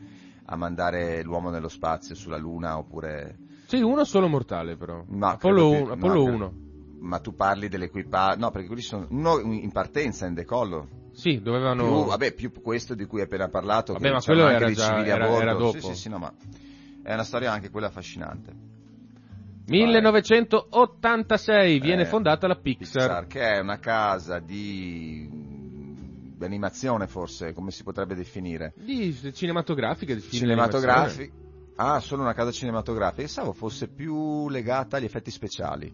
[0.51, 3.37] a mandare l'uomo nello spazio sulla Luna oppure...
[3.67, 5.03] Sì, uno solo mortale però.
[5.09, 5.91] Ma Apollo che- 1.
[5.93, 6.53] Apollo no, credo- 1.
[7.01, 11.83] Ma tu parli dell'equipaggio, no perché quelli sono uno in partenza, in decollo, Sì, dovevano...
[11.83, 15.11] più, vabbè, più questo di cui hai appena parlato, Vabbè, ma quello era già- civili
[15.11, 15.79] a era- era dopo.
[15.79, 16.33] Sì, sì, sì, no, ma
[17.03, 18.51] è una storia anche quella affascinante.
[19.67, 23.01] 1986 viene Eh, fondata la Pixar.
[23.07, 25.29] Pixar, che è una casa di
[26.45, 28.73] animazione forse, come si potrebbe definire?
[28.75, 31.33] Di cinematografiche, di Cinematografica.
[31.75, 33.21] Ah, solo una casa cinematografica.
[33.21, 35.91] Pensavo fosse più legata agli effetti speciali.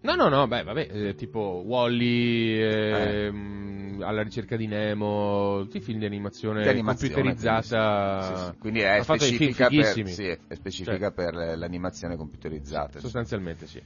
[0.00, 5.80] No, no, no, beh, vabbè, eh, tipo Wally, ehm, alla ricerca di Nemo, tutti i
[5.80, 8.22] film di animazione, Di animazione, computerizzata.
[8.22, 13.00] Quindi, sì, sì, quindi è specifica, per, sì, è specifica Cioè, per l'animazione computerizzata.
[13.00, 13.82] Sostanzialmente sì.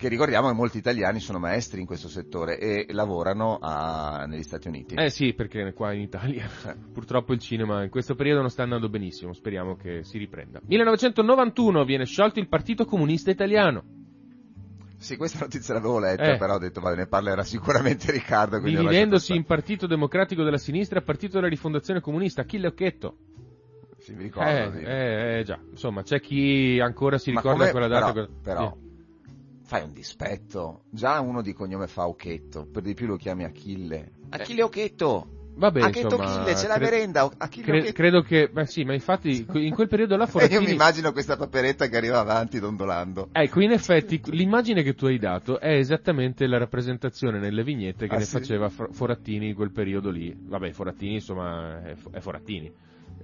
[0.00, 4.66] Che ricordiamo che molti italiani sono maestri in questo settore e lavorano a- negli Stati
[4.66, 4.94] Uniti.
[4.94, 6.48] Eh sì, perché qua in Italia
[6.90, 10.58] purtroppo il cinema in questo periodo non sta andando benissimo, speriamo che si riprenda.
[10.64, 13.84] 1991 viene sciolto il Partito Comunista Italiano,
[14.96, 16.38] Sì, questa notizia l'avevo letta, Eh.
[16.38, 18.58] però ho detto, vabbè, ne parlerà sicuramente Riccardo.
[18.58, 23.16] dividendosi in Partito Democratico della Sinistra e Partito della Rifondazione Comunista, Achille Occhetto.
[23.98, 24.48] Sì, mi ricordo.
[24.50, 24.82] Eh, sì.
[24.82, 28.12] eh, eh, già, insomma, c'è chi ancora si ricorda come- quella data.
[28.14, 28.88] Però, que- però Sì.
[29.70, 30.82] Fai un dispetto.
[30.90, 34.10] Già uno di cognome fa Occhetto, per di più lo chiami Achille.
[34.30, 35.28] Achille Occhetto!
[35.54, 37.92] Vabbè, Acchetto insomma, Achille, c'è la cre- merenda, Achille cre- Occhetto.
[37.92, 41.36] credo che, beh sì, ma infatti in quel periodo là E io mi immagino questa
[41.36, 43.28] paperetta che arriva avanti dondolando.
[43.30, 48.14] Ecco, in effetti l'immagine che tu hai dato è esattamente la rappresentazione nelle vignette che
[48.14, 48.30] Ah, ne sì?
[48.38, 50.34] faceva Fo- Forattini in quel periodo lì.
[50.36, 52.72] Vabbè, Forattini insomma è, Fo- è Forattini,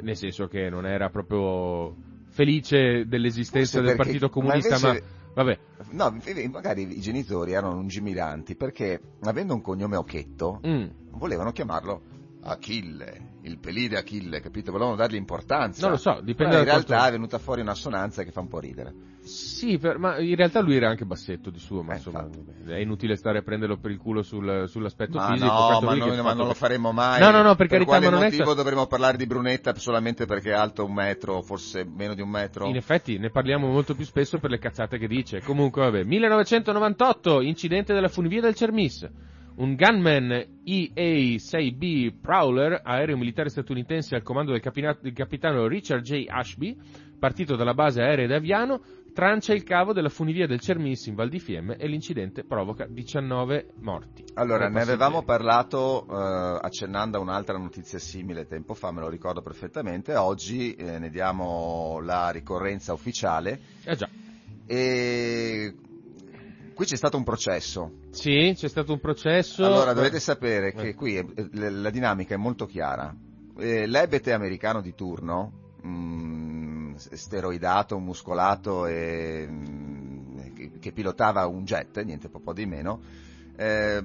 [0.03, 1.93] nel senso che non era proprio
[2.29, 5.07] felice dell'esistenza Forse del Partito Comunista, ma, invece-
[5.37, 5.59] vabbè,
[5.91, 12.01] No, eh, magari i genitori erano lungimiranti perché avendo un cognome Occhetto mm, volevano chiamarlo
[12.49, 14.71] Achille, il pelide Achille, capito?
[14.73, 15.83] Volevano dargli importanza.
[15.83, 18.41] non lo so, dipende Però in da quanto- realtà è venuta fuori un'assonanza che fa
[18.41, 18.95] un po' ridere.
[19.27, 22.71] Sì, per- ma in realtà lui era anche bassetto di suo, ma Eh, insomma infatti.
[22.71, 25.47] è inutile stare a prenderlo per il culo sul- sull'aspetto Ma fisico.
[25.47, 27.19] no, ma, noi- ma fatto non lo faremo mai.
[27.21, 29.75] No, no, no, per carità, quale ma non è motivo che- dovremmo parlare di Brunetta
[29.75, 32.67] solamente perché è alto un metro, forse meno di un metro?
[32.69, 35.41] In effetti ne parliamo molto più spesso per le cazzate che dice.
[35.41, 39.09] Comunque, vabbè, 1998, incidente della funivia del Cermis.
[39.57, 46.27] Un gunman EA-6B Prowler, aereo militare statunitense al comando del, capina- del capitano Richard J.
[46.29, 46.77] Ashby,
[47.19, 48.83] partito dalla base aerea di Aviano,
[49.15, 53.69] trancia il cavo della funivia del Cermis in Val di Fiemme e l'incidente provoca 19
[53.81, 54.25] morti.
[54.35, 59.41] Allora, ne avevamo parlato eh, accennando a un'altra notizia simile tempo fa, me lo ricordo
[59.41, 60.15] perfettamente.
[60.17, 64.07] Oggi eh, ne diamo la ricorrenza ufficiale Eh già.
[64.67, 65.75] e
[66.77, 67.91] qui c'è stato un processo.
[68.11, 69.65] Sì, c'è stato un processo.
[69.65, 70.95] Allora, dovete sapere che Eh.
[70.95, 71.27] qui eh,
[71.71, 73.13] la dinamica è molto chiara.
[73.57, 75.53] Eh, L'ebete americano di turno,
[75.85, 83.01] mm, steroidato, muscolato e mm, che, che pilotava un jet, niente po' di meno,
[83.57, 84.03] eh,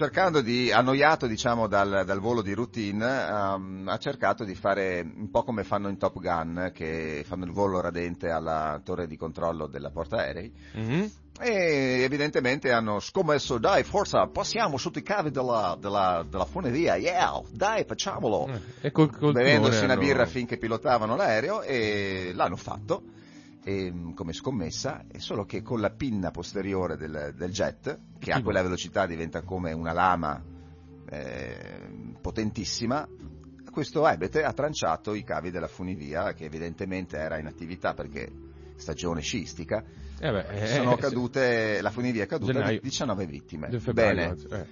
[0.00, 5.28] cercando di, annoiato diciamo dal, dal volo di routine, ehm, ha cercato di fare un
[5.30, 9.66] po' come fanno in Top Gun, che fanno il volo radente alla torre di controllo
[9.66, 10.50] della portaerei.
[10.72, 11.10] Mhm.
[11.42, 17.38] E evidentemente hanno scommesso, dai, forza, passiamo sotto i cavi della, della, della funivia, yeah,
[17.50, 18.48] dai, facciamolo.
[18.48, 23.02] Eh, E col, col Bevendosi una birra finché pilotavano l'aereo e l'hanno fatto
[23.62, 28.42] e, mh, come scommessa, solo che con la pinna posteriore del, del jet, che a
[28.42, 30.42] quella velocità diventa come una lama
[31.08, 33.06] eh, potentissima,
[33.70, 38.30] questo ebete ha tranciato i cavi della funivia, che evidentemente era in attività perché
[38.76, 39.84] stagione scistica,
[40.18, 42.80] Eh beh, eh, cadute, la funivia è caduta Gennaio.
[42.80, 43.68] 19 vittime.
[43.92, 44.66] Bene, eh.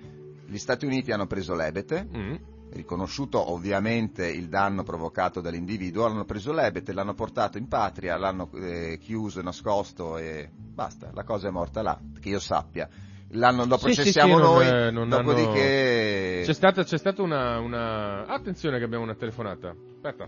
[0.46, 2.35] gli Stati Uniti hanno preso l'ebete, Mm.
[2.70, 8.98] Riconosciuto ovviamente il danno provocato dall'individuo, l'hanno preso l'ebete, l'hanno portato in patria, l'hanno eh,
[9.00, 12.88] chiuso, nascosto e basta, la cosa è morta là, che io sappia.
[13.33, 16.42] L'anno, lo Sì, sì, processiamo sì, non, noi, eh, non dopodiché...
[16.44, 18.26] C'è stata, c'è stata una, una...
[18.26, 19.74] Attenzione che abbiamo una telefonata.
[19.96, 20.26] Aspetta.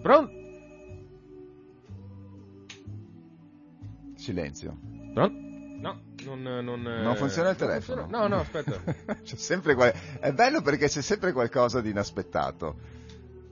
[0.00, 0.32] Pronto?
[4.16, 4.76] Silenzio.
[5.14, 5.36] Pronto?
[5.80, 6.42] No, non...
[6.42, 8.02] Non, eh, Non funziona il telefono?
[8.02, 8.80] funziona- No, no, aspetta.
[9.22, 12.76] C'è sempre qual- È bello perché c'è sempre qualcosa di inaspettato.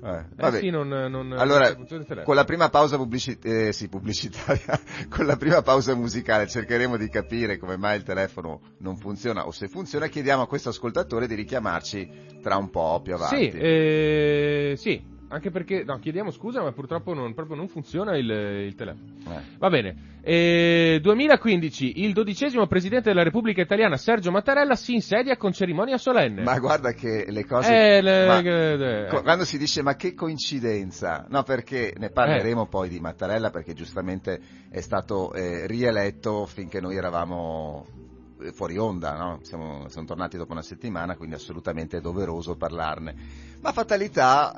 [0.02, 4.80] Eh, Eh sì, non, non Allora, non con la prima pausa pubblici- eh, sì, pubblicitaria,
[5.10, 9.50] con la prima pausa musicale cercheremo di capire come mai il telefono non funziona o
[9.50, 13.50] se funziona chiediamo a questo ascoltatore di richiamarci tra un po' più avanti.
[13.50, 18.28] Sì, eh, sì, anche perché, no, chiediamo scusa, ma purtroppo non, proprio non funziona il,
[18.28, 19.08] il telefono.
[19.28, 19.40] Eh.
[19.58, 20.08] Va bene.
[20.22, 26.42] Eh, 2015, il dodicesimo Presidente della Repubblica Italiana, Sergio Mattarella, si insedia con cerimonia solenne.
[26.42, 27.72] Ma guarda che le cose...
[27.96, 32.10] Eh, le- ma- eh, co- Quando si dice ma che coincidenza, no perché ne Eh.
[32.10, 38.09] parleremo poi di Mattarella perché giustamente è stato eh, rieletto finché noi eravamo eh,
[38.52, 39.38] fuori onda, no?
[39.42, 43.14] siamo, siamo tornati dopo una settimana quindi assolutamente è doveroso parlarne.
[43.60, 44.54] Ma fatalità,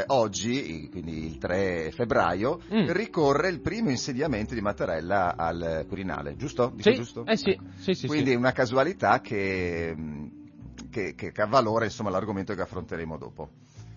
[0.00, 2.90] eh, oggi, quindi il 3 febbraio, Mm.
[2.90, 6.70] ricorre il primo insediamento di Mattarella al Quirinale, giusto?
[6.74, 7.24] Dico Sì, giusto?
[7.26, 7.62] eh sì, Ecco.
[7.78, 8.34] sì, sì, Quindi sì.
[8.34, 10.30] è una casualità che, mh,
[10.90, 13.50] che, che, che avvalora insomma, l'argomento che affronteremo dopo.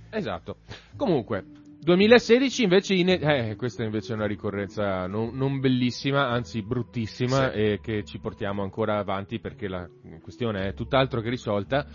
[0.10, 0.58] Esatto.
[0.96, 1.44] Comunque,
[1.86, 7.58] 2016 invece, in- eh, questa invece è una ricorrenza non, non bellissima, anzi bruttissima, Sì.
[7.60, 9.88] e che ci portiamo ancora avanti perché la
[10.24, 11.86] questione è tutt'altro che risolta.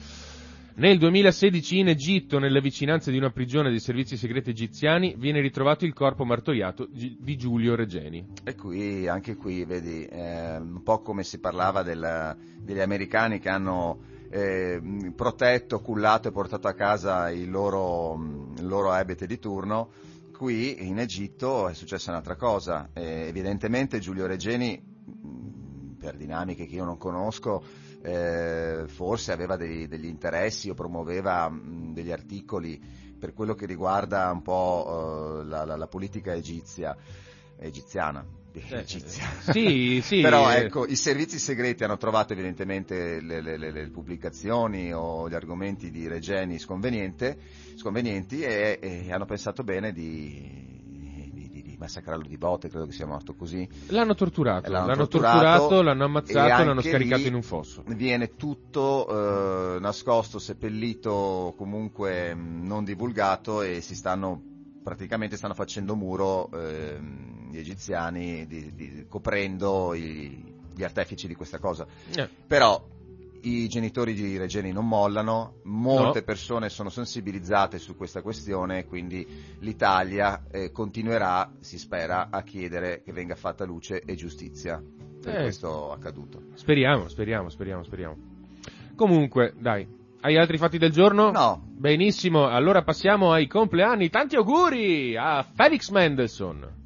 [0.77, 5.85] Nel 2016 in Egitto, nelle vicinanze di una prigione dei servizi segreti egiziani, viene ritrovato
[5.85, 8.25] il corpo martoriato di Giulio Regeni.
[8.45, 13.49] E qui, anche qui, vedi, eh, un po' come si parlava del- degli americani che
[13.49, 13.99] hanno
[14.31, 14.81] eh,
[15.15, 18.15] protetto, cullato e portato a casa il loro,
[18.57, 19.91] il loro ebete di turno,
[20.33, 22.89] qui in Egitto è successa un'altra cosa.
[22.93, 27.63] Eh, evidentemente Giulio Regeni, mh, per dinamiche che io non conosco,
[28.03, 32.81] eh, forse aveva dei- degli interessi o promuoveva mh, degli articoli
[33.19, 36.97] per quello che riguarda un po' eh, la, la- la politica egizia,
[37.59, 38.25] egiziana.
[38.53, 39.27] Egizia.
[39.53, 40.21] Sì, sì.
[40.23, 45.29] Però eh, ecco, i servizi segreti hanno trovato evidentemente le, le- le- le pubblicazioni o
[45.29, 50.81] gli argomenti di Regeni sconvenienti e, e hanno pensato bene di,
[51.81, 53.67] massacrarlo di botte, credo che sia morto così.
[53.89, 57.83] L'hanno torturato, L'hanno l'hanno, torturato torturato, l'hanno ammazzato e l'hanno scaricato in un fosso.
[57.87, 64.43] Viene tutto eh, nascosto, seppellito, comunque non divulgato e si stanno
[64.83, 71.59] praticamente stanno facendo muro ehm, gli egiziani di- di- coprendo i- gli artefici di questa
[71.59, 71.87] cosa.
[72.15, 72.83] Eh, Però
[73.43, 76.25] i genitori di Regeni non mollano, molte No.
[76.25, 79.27] persone sono sensibilizzate su questa questione, quindi
[79.61, 84.83] l'Italia eh, continuerà, si spera, a chiedere che venga fatta luce e giustizia
[85.23, 85.43] per Eh.
[85.43, 86.43] questo accaduto.
[86.55, 88.17] Speriamo, speriamo, speriamo, speriamo.
[88.95, 89.87] Comunque, dai,
[90.23, 91.31] hai altri fatti del giorno?
[91.31, 91.63] No.
[91.67, 94.11] Benissimo, allora passiamo ai compleanni.
[94.11, 96.79] Tanti auguri a Felix Mendelssohn,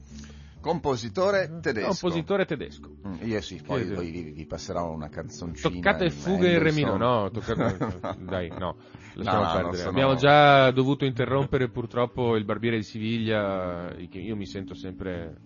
[0.61, 1.89] Compositore tedesco.
[1.89, 2.89] compositore tedesco.
[3.07, 5.69] Mm, Io sì, poi, poi vi, vi passerò una canzoncina.
[5.69, 6.75] Toccate fughe in re Mendelssohn.
[6.97, 8.77] minore, no, toccate, dai, no,
[9.15, 9.77] lasciamo No, no, non perdere.
[9.77, 15.37] sono- Abbiamo già dovuto interrompere purtroppo il barbiere di Siviglia, che io mi sento sempre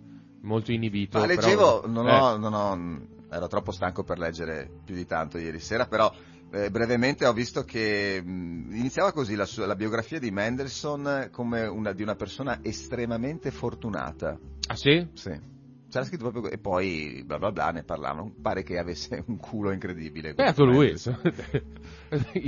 [0.43, 1.19] molto inibito.
[1.19, 5.05] Ma però- leggevo, non eh, ho, non ho- ero troppo stanco per leggere più di
[5.05, 6.09] tanto ieri sera, però
[6.51, 11.65] eh, brevemente ho visto che mh, iniziava così la, sua- la biografia di Mendelssohn come
[11.67, 14.37] una, di una persona estremamente fortunata.
[14.67, 15.07] Ah sì?
[15.13, 15.57] Sì.
[15.89, 18.31] C'era scritto proprio e poi bla bla bla ne parlavano.
[18.39, 20.33] Pare che avesse un culo incredibile.
[20.35, 20.93] Beato lui.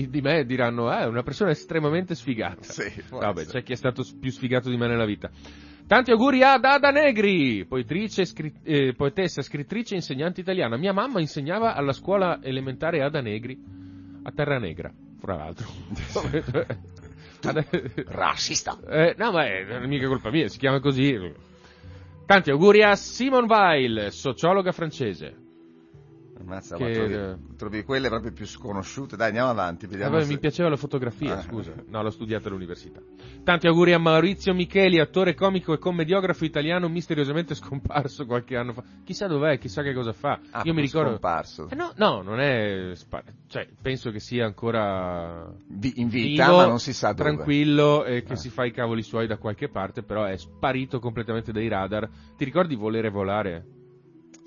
[0.10, 2.62] Di me diranno, ah, è una persona estremamente sfigata.
[2.72, 3.60] Sì, Vabbè, essere.
[3.60, 5.32] c'è chi è stato più sfigato di me nella vita.
[5.88, 10.78] Tanti auguri ad Ada Negri, poetrice, scri- eh, poetessa, scrittrice e insegnante italiana.
[10.78, 13.58] Mia mamma insegnava alla scuola elementare Ada Negri.
[14.24, 15.68] a Terra Negra, fra l'altro.
[18.08, 18.78] Razzista.
[18.88, 21.18] Eh, no, ma è, non è mica colpa mia, si chiama così.
[22.26, 25.41] Tanti auguri a Simone Weil, sociologa francese.
[26.42, 29.16] Ammazza, Che- trovi, trovi quelle proprio più sconosciute.
[29.16, 29.86] Dai, andiamo avanti.
[29.88, 31.42] Vediamo Vabbè, se- mi piaceva la fotografia, Ah.
[31.42, 31.74] scusa.
[31.88, 33.00] No, l'ho studiata all'università.
[33.44, 38.84] Tanti auguri a Maurizio Micheli, attore comico e commediografo italiano misteriosamente scomparso qualche anno fa.
[39.04, 40.40] Chissà dov'è, chissà che cosa fa.
[40.52, 41.10] Ah, Io mi ricordo...
[41.10, 41.68] scomparso.
[41.70, 42.94] Eh no, no, non è...
[43.48, 45.54] Cioè, penso che sia ancora...
[45.68, 47.24] Vi- in vita, vivo, ma non si sa dove.
[47.30, 48.38] tranquillo e che Ah.
[48.38, 52.10] si fa i cavoli suoi da qualche parte, però è sparito completamente dai radar.
[52.38, 53.66] Ti ricordi Volere Volare?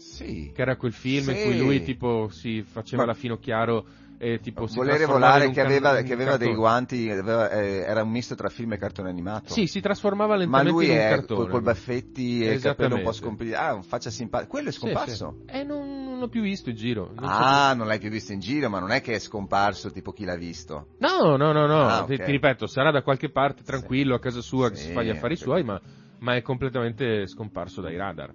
[0.05, 0.51] Sì.
[0.55, 1.43] Che era quel film in Sì.
[1.43, 3.87] cui lui tipo si faceva Ma- la Finocchiaro
[4.19, 7.79] e tipo si Volere volare in che aveva, in che aveva dei guanti, aveva- eh,
[7.79, 9.53] era un misto tra film e cartone animato.
[9.55, 11.41] Sì, si trasformava Ma lentamente lui in un è cartone.
[11.41, 13.55] col, col baffetti e il capello un po' scomparso.
[13.57, 14.51] Ah, un faccia simpatico.
[14.51, 15.37] Quello è Sì, scomparso.
[15.47, 15.53] sì.
[15.57, 17.11] Eh, non, non l'ho più visto in giro.
[17.15, 19.91] Non so Ah, non l'hai più visto in giro, ma non è che è scomparso
[19.91, 20.87] tipo chi l'ha visto.
[20.99, 22.25] No, no, no, no, Ah, ti, ok.
[22.25, 25.11] ti ripeto, sarà da qualche parte tranquillo a casa sua che Sì, si fa gli
[25.11, 25.81] affari suoi, ma,
[26.19, 28.33] ma è completamente scomparso dai radar.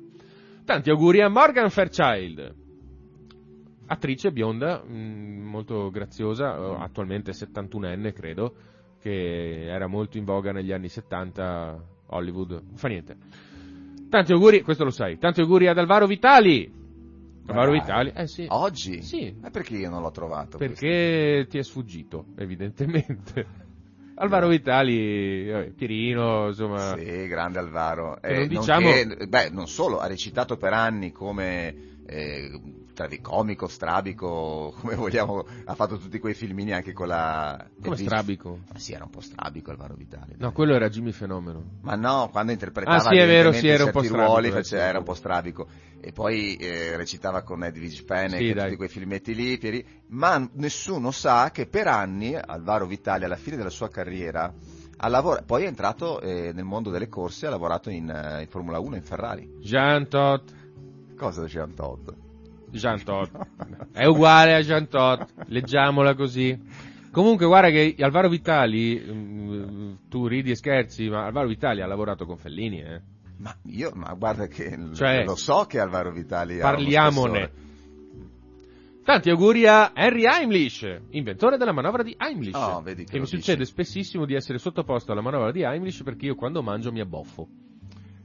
[0.70, 2.56] Tanti auguri a Morgan Fairchild,
[3.88, 8.54] attrice bionda, mh, molto graziosa, eh, attualmente 71enne credo,
[9.02, 13.18] che era molto in voga negli anni 70 Hollywood, non fa niente.
[14.12, 16.72] Tanti auguri, questo lo sai, tanti auguri ad Alvaro Vitali.
[17.48, 17.80] Alvaro Dai.
[17.80, 18.46] Vitali, eh sì.
[18.48, 19.02] Oggi?
[19.02, 19.36] Sì.
[19.42, 20.60] Ma perché io non l'ho trovato?
[20.60, 23.69] Perché ti è sfuggito, evidentemente.
[24.22, 26.96] Alvaro Vitali, vabbè, Pierino, insomma.
[26.98, 28.18] Sì, grande Alvaro.
[28.22, 32.52] Che non nonché- diciamo- beh, non solo, ha recitato per anni come eh,
[33.00, 37.66] tragicomico, strabico, come vogliamo, ha fatto tutti quei filmini anche con la...
[37.82, 38.60] Come strabico.
[38.74, 40.34] Ma sì, era un po' strabico Alvaro Vitali.
[40.38, 41.64] No, quello era Jimmy Fenomeno.
[41.82, 44.52] Ma no, quando interpretava Ah, sì, è vero, sì, era un po' strabico, ruoli, eh,
[44.52, 45.68] faceva- era un po' strabico.
[46.02, 49.86] E poi eh, recitava con Edwige Fenech Sì, e tutti quei filmetti lì, Pieri.
[50.08, 54.54] ma nessuno sa che per anni Alvaro Vitali, alla fine della sua carriera,
[54.98, 58.48] ha lavora- poi è entrato eh, nel mondo delle corse, ha lavorato in, eh, in
[58.50, 59.50] Formula 1, in Ferrari.
[59.62, 60.54] Jean Todt.
[61.16, 62.28] Cosa Jean Todt?
[62.72, 63.32] Jean Todt.
[63.92, 65.34] È uguale a Jean Todt.
[65.48, 66.58] Leggiamola così.
[67.12, 72.26] Comunque, guarda che Alvaro Vitali, mm, tu ridi e scherzi, ma Alvaro Vitali ha lavorato
[72.26, 73.02] con Fellini, eh.
[73.38, 77.52] Ma io, ma guarda che Cioè, lo so che Alvaro Vitali ha Parliamone.
[79.04, 82.56] Tanti auguri a Henry Heimlich, inventore della manovra di Heimlich.
[82.56, 83.38] Oh, che che mi dici.
[83.38, 87.48] succede spessissimo di essere sottoposto alla manovra di Heimlich perché io quando mangio mi abboffo.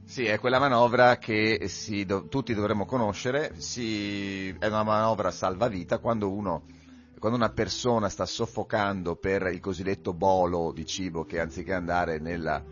[0.07, 1.59] Sì, è quella manovra che
[2.05, 6.65] do- tutti dovremmo conoscere, si- è una manovra salvavita quando uno
[7.19, 12.63] quando una persona sta soffocando per il cosiddetto bolo di cibo che anziché andare nella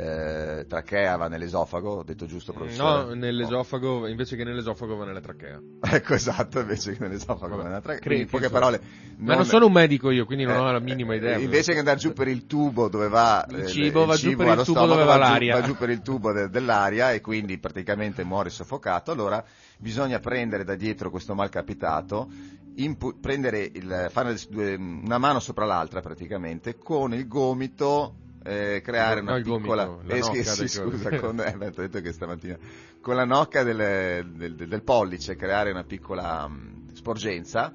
[0.00, 3.06] eh, trachea va nell'esofago, ho detto giusto professore?
[3.06, 5.60] No, nell'esofago, invece che nell'esofago va nella trachea.
[5.90, 8.02] Ecco, esatto, invece che nell'esofago va Vabbè, nella trachea.
[8.02, 8.80] Quindi, in poche parole...
[9.16, 11.36] Ma non sono un medico io, quindi non ho la minima idea.
[11.36, 14.36] Eh, Invece che andare giù per il tubo dove va Il eh, cibo, va giù
[14.36, 15.60] per il tubo dove va giù- l'aria.
[15.60, 19.10] va giù per il tubo de- dell'aria e quindi praticamente muore soffocato.
[19.10, 19.44] Allora
[19.78, 22.28] bisogna prendere da dietro questo malcapitato,
[22.76, 28.14] impu- prendere il, fare una mano sopra l'altra praticamente, con il gomito
[28.48, 31.82] eh, creare No, una gomito, piccola la eh, sì, sì, scusa con, eh, beh, t'ho
[31.82, 32.58] detto che stamattina.
[33.00, 37.74] Con la nocca del, del- del pollice creare una piccola mh, sporgenza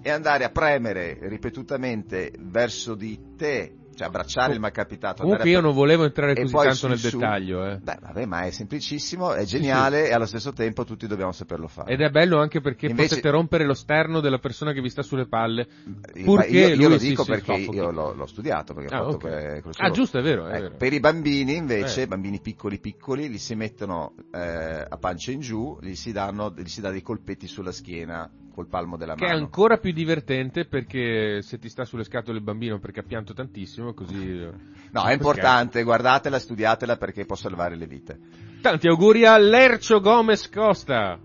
[0.00, 5.22] e andare a premere ripetutamente verso di te, cioè abbracciare il malcapitato.
[5.22, 7.78] Comunque io a- non volevo entrare e così tanto nel su- dettaglio, eh.
[7.78, 11.92] Beh, vabbè, ma è semplicissimo, è geniale e allo stesso tempo tutti dobbiamo saperlo fare.
[11.92, 15.02] Ed è bello anche perché Invece- potete rompere lo sterno della persona che vi sta
[15.02, 15.66] sulle palle.
[16.14, 19.26] Io- purché io, io lo dico perché io l'ho, l'ho studiato, perché ho Ah, fatto
[19.26, 19.60] ok.
[19.62, 20.74] que- Ah, giusto, è vero, è vero.
[20.76, 22.06] Per i bambini invece, Eh.
[22.06, 26.66] bambini piccoli piccoli, li si mettono eh, a pancia in giù, gli si, danno, gli
[26.68, 29.44] si dà dei colpetti sulla schiena col palmo della Che è mano.
[29.44, 33.85] ancora più divertente perché se ti sta sulle scatole il bambino perché ha pianto tantissimo,
[33.94, 34.48] così...
[34.96, 38.18] No, è importante, guardatela, studiatela perché può salvare le vite.
[38.62, 41.18] Tanti auguri a Lercio Gomez Costa.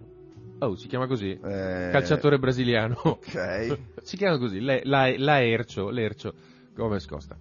[0.60, 1.32] Oh, si chiama così?
[1.32, 3.00] Eh, Calciatore brasiliano.
[3.02, 3.78] Ok.
[4.04, 6.34] si chiama così, le- la, la Ercio, Lercio
[6.76, 7.38] Gomez Costa.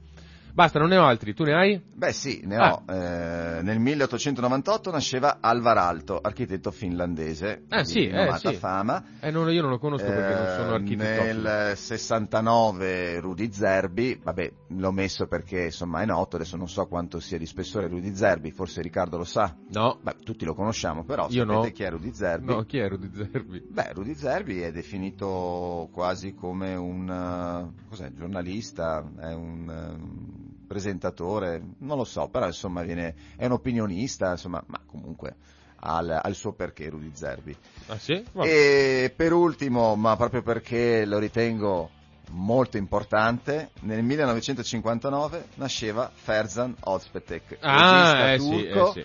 [0.52, 1.80] Basta, non ne ho altri, tu ne hai?
[1.92, 2.72] Beh sì, ne Ah.
[2.72, 2.92] ho.
[2.92, 8.56] Eh, nel 1898 nasceva Alvar Alto, architetto finlandese, Ah, di sì, eh, rinomata sì.
[8.56, 9.04] fama.
[9.20, 11.22] Eh, non- io non lo conosco perché non sono Eh, architetto.
[11.22, 17.20] Nel 69 Rudy Zerbi, vabbè, l'ho messo perché insomma è noto, adesso non so quanto
[17.20, 19.54] sia di spessore Rudy Zerbi, forse Riccardo lo sa.
[19.70, 21.72] No, Beh, tutti lo conosciamo, però Io sapete no.
[21.72, 22.46] chi è Rudy Zerbi?
[22.46, 23.62] no, chi è Rudy Zerbi?
[23.68, 31.60] Beh, Rudy Zerbi è definito quasi come un eh, cos'è, giornalista, è un eh, presentatore,
[31.78, 35.34] non lo so, però insomma viene, è un opinionista, insomma, ma comunque
[35.80, 37.56] ha il suo perché Rudy Zerbi.
[37.88, 38.24] Ah sì?
[38.42, 41.90] E per ultimo, ma proprio perché lo ritengo
[42.30, 49.04] molto importante, nel 1959 nasceva Ferzan Ozpetek, Ah, regista eh sì, turco, eh sì.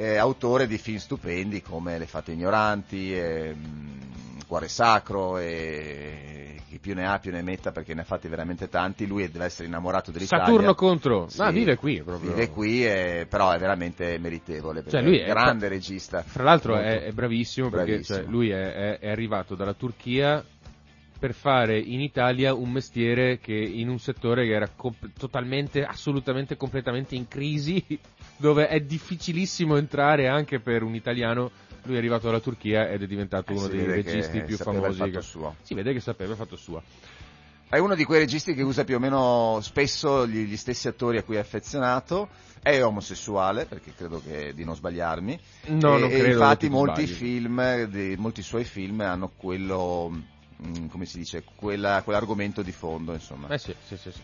[0.00, 3.98] Eh, autore di film stupendi come Le fate ignoranti, e, mm,
[4.46, 8.68] Cuore sacro e chi più ne ha più ne metta perché ne ha fatti veramente
[8.68, 9.06] tanti.
[9.06, 10.44] Lui deve essere innamorato dell'Italia.
[10.46, 11.28] Saturno contro.
[11.28, 12.30] Sì, Ah, vive qui proprio.
[12.32, 14.82] Vive qui, e- però è veramente meritevole.
[14.82, 16.22] perché Cioè, lui è è- un grande regista.
[16.22, 18.18] Fra l'altro è, è bravissimo perché Bravissimo.
[18.18, 20.42] cioè, lui è, è- è arrivato dalla Turchia
[21.20, 26.56] per fare in Italia un mestiere che in un settore che era comp- totalmente, assolutamente,
[26.56, 27.84] completamente in crisi,
[28.36, 31.50] dove è difficilissimo entrare anche per un italiano.
[31.84, 34.98] Lui è arrivato dalla Turchia ed è diventato Eh, uno dei registi più il famosi.
[34.98, 35.56] fatto che- suo.
[35.62, 36.82] Si vede che sapeva il fatto suo.
[37.68, 41.18] È uno di quei registi che usa più o meno spesso gli, gli stessi attori
[41.18, 42.28] a cui è affezionato.
[42.62, 45.38] È omosessuale, perché credo che di non sbagliarmi.
[45.68, 49.30] No, e, non e credo infatti che ti molti film, di- molti suoi film hanno
[49.34, 50.12] quello,
[50.64, 53.48] mm, come si dice, quella- quell'argomento di fondo, insomma.
[53.48, 54.20] Eh sì, sì, sì, sì.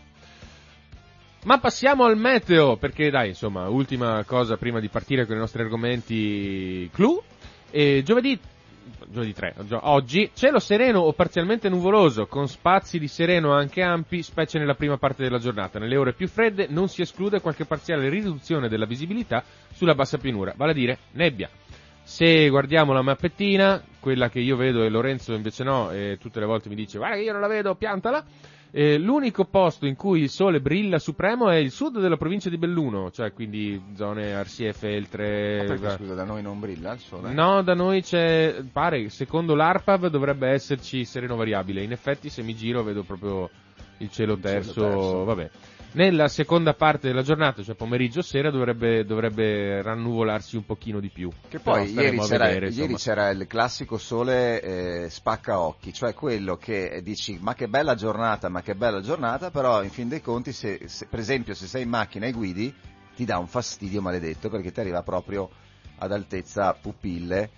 [1.43, 5.61] Ma passiamo al meteo, perché dai, insomma, ultima cosa prima di partire con i nostri
[5.61, 7.21] argomenti clou.
[7.71, 8.37] E giovedì,
[9.07, 14.23] giovedì 3, gio- oggi, cielo sereno o parzialmente nuvoloso, con spazi di sereno anche ampi,
[14.23, 15.79] specie nella prima parte della giornata.
[15.79, 20.53] Nelle ore più fredde non si esclude qualche parziale riduzione della visibilità sulla bassa pianura,
[20.55, 21.49] vale a dire nebbia.
[22.03, 26.45] Se guardiamo la mappettina, quella che io vedo e Lorenzo invece no, e tutte le
[26.45, 28.23] volte mi dice guarda che io non la vedo, piantala.
[28.71, 32.57] Eh, l'unico posto in cui il sole brilla supremo è il sud della provincia di
[32.57, 35.57] Belluno, cioè quindi zone Arsie, Feltre.
[35.57, 37.33] Ma perché, scusa, da noi non brilla il sole?
[37.33, 41.83] No, da noi c'è, pare, secondo l'ARPAV dovrebbe esserci sereno variabile.
[41.83, 43.49] In effetti se mi giro vedo proprio
[43.97, 45.23] il cielo Il cielo terzo, terzo.
[45.25, 45.49] vabbè.
[45.93, 51.31] Nella seconda parte della giornata, cioè pomeriggio sera, dovrebbe, dovrebbe rannuvolarsi un pochino di più.
[51.47, 56.57] Che poi ieri c'era, vedere, ieri c'era il classico sole eh, spacca occhi, cioè quello
[56.57, 60.51] che dici ma che bella giornata, ma che bella giornata, però in fin dei conti,
[60.51, 62.73] se, se- per esempio se sei in macchina e guidi,
[63.15, 65.49] ti dà un fastidio maledetto perché ti arriva proprio
[65.97, 67.49] ad altezza pupille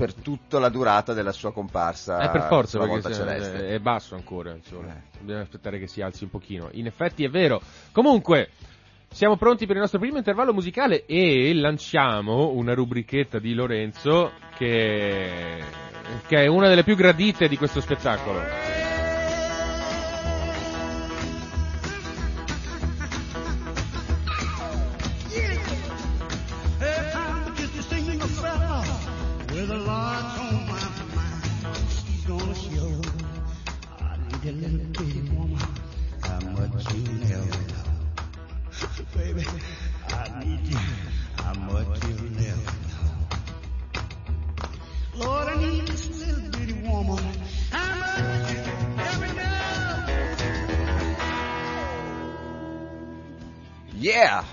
[0.00, 4.56] per tutta la durata della sua comparsa Eh, per forza, perché se- è basso ancora
[4.62, 4.88] sole.
[4.88, 5.18] Eh.
[5.20, 6.68] Bisogna aspettare che si alzi un pochino.
[6.72, 7.60] In effetti è vero.
[7.92, 8.48] Comunque,
[9.10, 15.62] siamo pronti per il nostro primo intervallo musicale e lanciamo una rubrichetta di Lorenzo che,
[16.26, 18.79] che è una delle più gradite di questo spettacolo.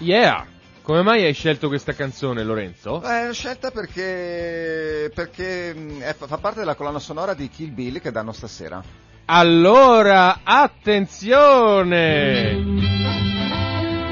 [0.08, 0.46] Yeah!
[0.84, 3.04] Come mai hai scelto questa canzone, Lorenzo?
[3.04, 8.00] Eh, l'ho scelta perché, perché mh, è- fa parte della colonna sonora di Kill Bill
[8.00, 8.82] che danno stasera.
[9.26, 11.76] Allora, attenzione!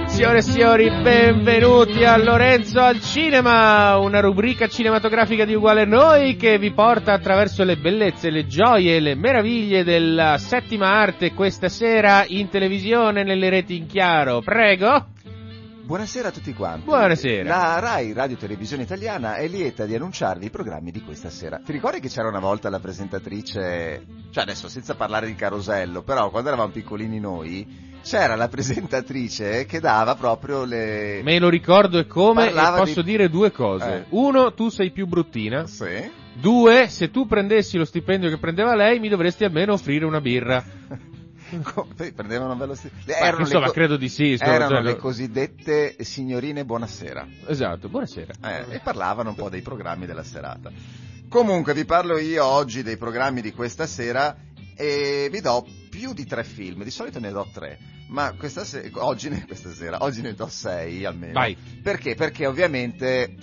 [0.08, 6.36] Signore e signori, benvenuti a Lorenzo al Cinema, una rubrica cinematografica di uguale a noi
[6.36, 11.70] che vi porta attraverso le bellezze, le gioie e le meraviglie della settima arte questa
[11.70, 14.42] sera in televisione nelle reti in chiaro.
[14.42, 15.14] Prego!
[15.86, 16.86] Buonasera a tutti quanti.
[16.86, 17.48] Buonasera.
[17.48, 21.62] La RAI Radio Televisione Italiana è lieta di annunciarvi i programmi di questa sera.
[21.64, 26.32] Ti ricordi che c'era una volta la presentatrice, cioè adesso senza parlare di Carosello, però
[26.32, 31.22] quando eravamo piccolini noi, c'era la presentatrice che dava proprio le...
[31.24, 33.94] Me lo ricordo e come e Parlava posso di- dire due cose.
[33.94, 34.06] Eh.
[34.10, 35.68] Uno, tu sei più bruttina.
[35.68, 36.10] Sì.
[36.34, 40.64] Due, se tu prendessi lo stipendio che prendeva lei, mi dovresti almeno offrire una birra.
[42.16, 42.76] Prendevano Le-
[43.06, 47.28] Beh, insomma, co- credo di sì, erano cioè, le cosiddette signorine buonasera.
[47.48, 48.34] Esatto, buonasera.
[48.44, 50.72] Eh, e parlavano un po' dei programmi della serata.
[51.30, 54.36] Comunque vi parlo io oggi dei programmi di questa sera
[54.76, 57.78] e vi do più di tre film, di solito ne do tre,
[58.10, 61.34] ma questa se- oggi, ne, questa sera, oggi ne do sei almeno.
[61.34, 61.56] Vai.
[61.82, 62.16] Perché?
[62.16, 63.36] Perché ovviamente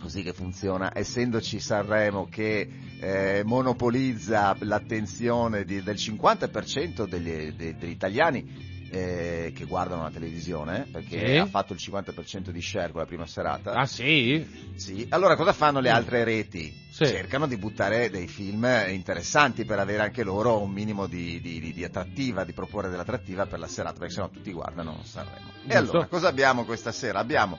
[0.00, 2.68] così che funziona, essendoci Sanremo che
[3.00, 10.84] eh, monopolizza l'attenzione di- del 50% degli, de- degli italiani eh, che guardano la televisione,
[10.90, 11.36] perché Sì.
[11.36, 13.72] ha fatto il 50% di share con la prima serata.
[13.72, 14.44] Ah sì?
[14.74, 16.74] Sì, allora cosa fanno le altre reti?
[16.90, 17.06] Sì.
[17.06, 21.72] Cercano di buttare dei film interessanti per avere anche loro un minimo di, di- di-
[21.72, 25.50] di attrattiva, di proporre dell'attrattiva per la serata, perché sennò tutti guardano Sanremo.
[25.62, 25.76] E Giusto.
[25.76, 27.20] allora, cosa abbiamo questa sera?
[27.20, 27.58] Abbiamo,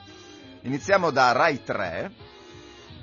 [0.62, 2.12] iniziamo da Rai 3,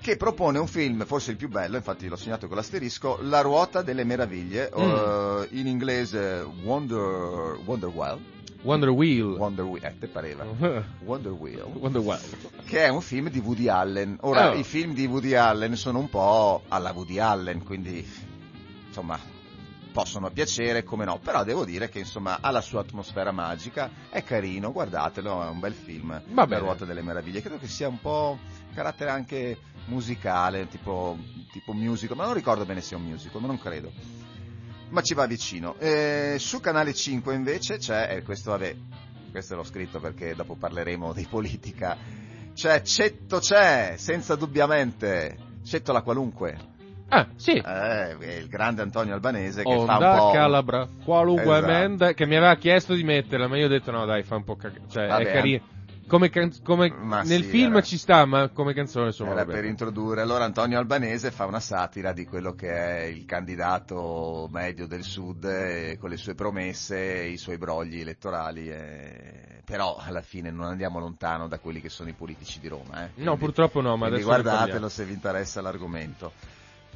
[0.02, 3.82] che propone un film, forse il più bello, infatti l'ho segnato con l'asterisco, La ruota
[3.82, 4.82] delle meraviglie, Mm.
[4.82, 8.20] eh, in inglese Wonder, Wonder Well,
[8.62, 9.36] Wonder Wheel.
[9.38, 10.44] Wonder Wheel, eh, te pareva,
[11.04, 12.20] Wonder Wheel, Wonder Wheel.
[12.66, 14.18] che è un film di Woody Allen.
[14.22, 14.56] Ora, Oh.
[14.56, 18.06] i film di Woody Allen sono un po' alla Woody Allen, quindi
[18.88, 19.18] insomma
[19.92, 24.24] possono piacere come no, però devo dire che insomma ha la sua atmosfera magica, è
[24.24, 26.62] carino, guardatelo, è un bel film, Va La bene.
[26.62, 28.38] ruota delle meraviglie, credo che sia un po'
[28.74, 31.18] carattere anche musicale, tipo,
[31.52, 33.92] tipo musical, ma non ricordo bene se è un musical, ma non credo.
[34.90, 35.76] Ma ci va vicino.
[35.78, 38.76] Eh, su Canale 5 invece c'è, e questo vabbè,
[39.32, 41.98] questo l'ho scritto perché dopo parleremo di politica,
[42.54, 46.69] c'è Cetto c'è, senza dubbiamente, Cetto la qualunque.
[47.10, 47.54] Ah, sì.
[47.54, 50.32] Eh, il grande Antonio Albanese che fa un Onda po'...
[50.32, 51.66] Calabra, qualunque Esatto.
[51.72, 54.44] emenda, che mi aveva chiesto di metterla, ma io ho detto no dai, fa un
[54.44, 55.78] po' cagare, cioè Vabbè, è carino.
[56.08, 56.92] Come, can- come
[57.24, 60.80] nel sì, film era- ci sta, ma come canzone insomma Era per introdurre, allora Antonio
[60.80, 66.10] Albanese fa una satira di quello che è il candidato medio del sud eh, con
[66.10, 71.60] le sue promesse, i suoi brogli elettorali, eh, però alla fine non andiamo lontano da
[71.60, 73.04] quelli che sono i politici di Roma.
[73.04, 73.10] eh.
[73.18, 76.32] No, Quindi- purtroppo no, ma adesso guardatelo se vi interessa l'argomento.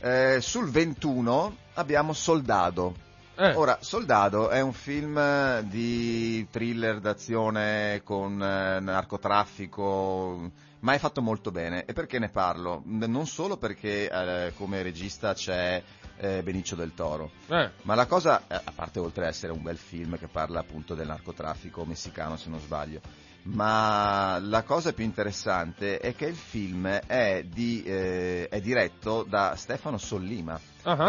[0.06, 2.94] Eh, sul 21 abbiamo Soldado.
[3.38, 10.52] Eh, Ora, Soldado è un film eh, di thriller d'azione con eh, narcotraffico,
[10.82, 11.86] ma è fatto molto bene.
[11.86, 12.82] E perché ne parlo?
[12.84, 15.82] Non solo perché eh, come regista c'è
[16.18, 19.78] eh, Benicio del Toro, eh, ma la cosa, a parte oltre ad essere un bel
[19.78, 23.00] film che parla appunto del narcotraffico messicano se non sbaglio,
[23.44, 29.56] ma la cosa più interessante è che il film è, di, eh, è diretto da
[29.56, 30.60] Stefano Sollima.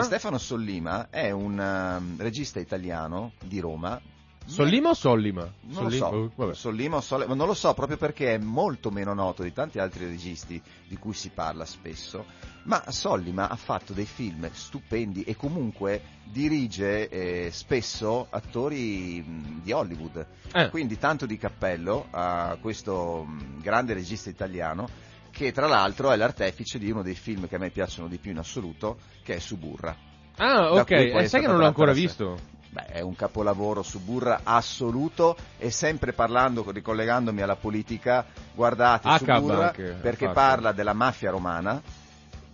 [0.00, 4.00] E Stefano Sollima è un um, regista italiano di Roma.
[4.46, 5.42] Sollima o Sollima?
[5.62, 6.10] Non Sollima?
[6.10, 6.54] lo so, vabbè.
[6.54, 9.78] Sollima o Solle- ma non lo so proprio perché è molto meno noto di tanti
[9.78, 12.26] altri registi di cui si parla spesso,
[12.64, 19.72] ma Sollima ha fatto dei film stupendi e comunque dirige eh, spesso attori mh, di
[19.72, 20.26] Hollywood.
[20.52, 24.88] Eh, Quindi tanto di cappello a questo mh, grande regista italiano
[25.30, 28.30] che tra l'altro è l'artefice di uno dei film che a me piacciono di più
[28.30, 29.96] in assoluto, che è Suburra.
[30.36, 32.52] ah, ok, è eh, sai che non l'ho ancora visto.
[32.94, 38.24] È un capolavoro Suburra assoluto e sempre parlando, ricollegandomi alla politica,
[38.54, 40.38] guardate Acab Suburra anche perché fatto.
[40.38, 41.82] parla della mafia romana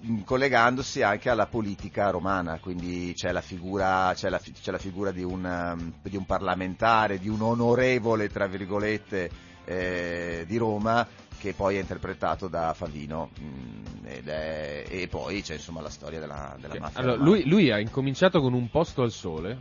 [0.00, 5.10] mh, collegandosi anche alla politica romana, quindi c'è la figura, c'è la, c'è la figura
[5.10, 9.30] di, un, um, di un parlamentare, di un onorevole, tra virgolette,
[9.66, 11.06] eh, di Roma
[11.38, 16.18] che poi è interpretato da Favino mh, ed è- e poi c'è insomma la storia
[16.18, 17.30] della, della mafia Allora, romana.
[17.30, 19.58] lui, lui ha incominciato con un posto al sole,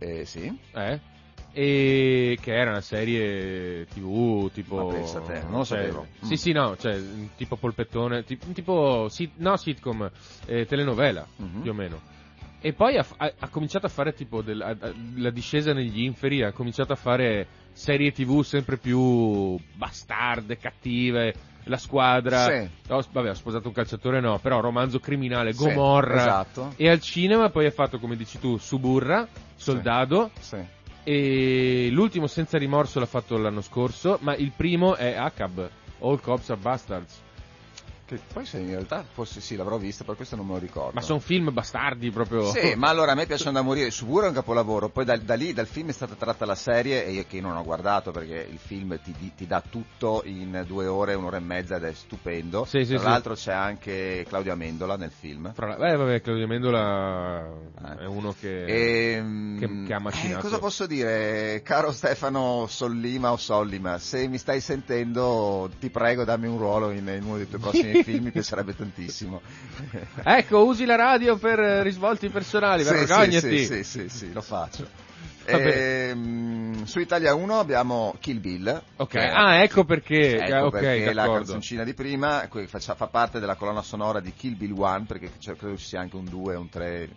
[0.00, 0.50] Eh, sì?
[0.72, 0.98] eh,
[1.52, 6.06] e che era una serie tv tipo Ma pensa te, non lo cioè, sapevo.
[6.20, 6.36] sì Mm.
[6.36, 7.00] sì no cioè
[7.36, 10.08] tipo polpettone tipo, tipo sit- no sitcom
[10.46, 11.60] eh, telenovela Mhm.
[11.60, 12.00] più o meno
[12.60, 16.02] e poi ha, ha- ha cominciato a fare tipo del- a- a- la discesa negli
[16.02, 21.34] inferi ha cominciato a fare serie tv sempre più bastarde cattive
[21.64, 22.68] la squadra Sì.
[22.88, 26.72] Oh, vabbè ho sposato un calciatore no però romanzo criminale Sì, Gomorra esatto.
[26.76, 30.56] e al cinema poi ha fatto come dici tu Suburra Soldado Sì.
[31.04, 35.68] e l'ultimo senza rimorso l'ha fatto l'anno scorso, ma il primo è Acab,
[36.00, 37.20] All Cops Are Bastards.
[38.10, 40.94] Che poi se in realtà forse sì, l'avrò vista, per questo non me lo ricordo.
[40.94, 42.50] Ma sono film bastardi proprio.
[42.50, 43.92] Sì, ma allora a me piacciono da morire.
[43.92, 47.04] Suburra è un capolavoro, poi da, da lì, dal film è stata tratta la serie
[47.06, 50.86] e io che non ho guardato perché il film ti, ti dà tutto in due
[50.86, 52.64] ore, un'ora e mezza ed è stupendo.
[52.64, 53.04] Sì, sì, Tra sì.
[53.04, 55.52] l'altro c'è anche Claudio Amendola nel film.
[55.54, 57.96] Fra- eh, vabbè, Claudio Mendola Eh.
[58.02, 58.64] è uno che...
[58.64, 59.24] E,
[59.56, 60.38] che- che ha macinato.
[60.38, 63.98] eh, cosa posso dire, caro Stefano Sollima o Sollima?
[63.98, 67.99] Se mi stai sentendo, ti prego, dammi un ruolo in, in uno dei tuoi prossimi
[68.02, 69.40] film, mi piacerebbe tantissimo.
[70.22, 73.58] Ecco, usi la radio per eh, risvolti personali, Sì, vergognati.
[73.58, 74.86] sì, sì, sì, sì, lo faccio.
[75.50, 76.08] Vabbè.
[76.10, 78.82] Ehm, su Italia 1 abbiamo Kill Bill.
[78.96, 80.38] Ok, che- ah, ecco perché.
[80.38, 84.56] Ecco eh, ok, perché la canzoncina di prima fa parte della colonna sonora di Kill
[84.56, 87.08] Bill 1, perché credo ci sia anche un 2 e un 3.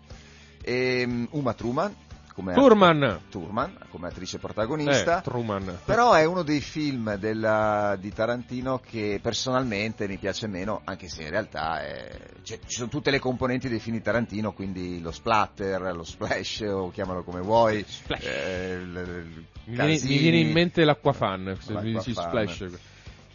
[0.66, 1.94] E, Uma Truman
[2.34, 3.22] come, Turman.
[3.30, 5.22] Thurman, come attrice Eh, protagonista.
[5.22, 5.80] Truman.
[5.86, 11.24] Però è uno dei film della- di Tarantino che personalmente mi piace meno, anche se
[11.24, 15.12] in realtà è- cioè, ci sono tutte le componenti dei film di Tarantino, quindi lo
[15.12, 17.84] splatter, lo splash, o chiamalo come vuoi.
[17.88, 18.26] Splash.
[18.26, 22.66] eh, il- il- Mi viene, mi viene in mente l'acquafan, se mi dici splash.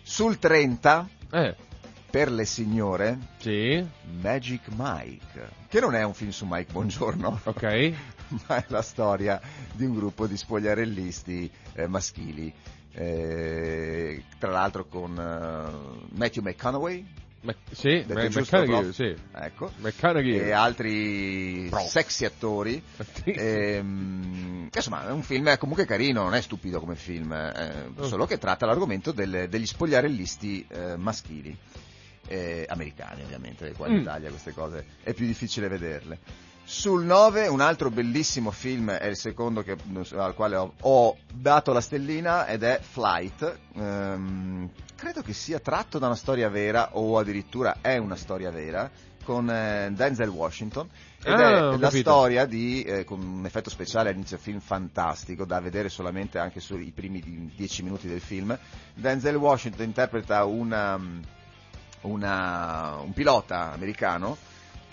[0.02, 1.54] Sul 30, Eh,
[2.10, 3.84] per le signore, sì,
[4.20, 7.92] Magic Mike, che non è un film su Mike Buongiorno, ok.
[8.46, 9.40] ma è la storia
[9.72, 12.52] di un gruppo di spogliarellisti eh, maschili,
[12.92, 17.06] eh, tra l'altro con eh, Matthew McConaughey,
[17.40, 19.14] Ma- sì, ma- McConaughey, sì.
[19.32, 19.70] Ecco.
[19.78, 20.38] McConaughey.
[20.38, 22.82] E altri sexy attori.
[23.24, 28.06] Ehm, insomma, è un film comunque carino, non è stupido come film, eh, Oh.
[28.06, 31.56] solo che tratta l'argomento del- degli spogliarellisti eh, maschili.
[32.30, 34.00] eh, americani ovviamente, qua in Mm.
[34.00, 36.18] Italia queste cose è più difficile vederle.
[36.70, 39.78] Sul 9 un altro bellissimo film, è il secondo che-
[40.14, 43.58] al quale ho, ho dato la stellina ed è Flight.
[43.74, 48.90] Ehm, credo che sia tratto da una storia vera o addirittura è una storia vera
[49.24, 50.88] con eh, Denzel Washington
[51.22, 55.46] ed Ah, è la storia di, eh, con un effetto speciale all'inizio del film fantastico
[55.46, 58.56] da vedere solamente anche sui primi di- dieci minuti del film.
[58.92, 61.00] Denzel Washington interpreta una,
[62.02, 64.36] una- un pilota americano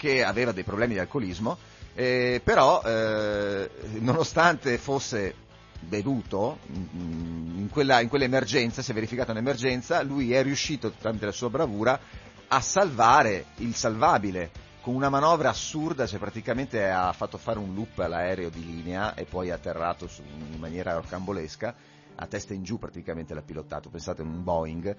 [0.06, 1.58] che aveva dei problemi di alcolismo,
[1.96, 3.68] eh, però eh,
[4.00, 5.34] nonostante fosse
[5.80, 11.32] bevuto, mm, in, quella, in quell'emergenza, si è verificata un'emergenza, lui è riuscito tramite la
[11.32, 12.00] sua bravura
[12.48, 14.52] a salvare il salvabile
[14.82, 19.26] con una manovra assurda, cioè praticamente ha fatto fare un loop all'aereo di linea e
[19.26, 21.76] poi ha atterrato su- in maniera rocambolesca,
[22.18, 24.96] a testa in giù praticamente l'ha pilotato, pensate un Boeing.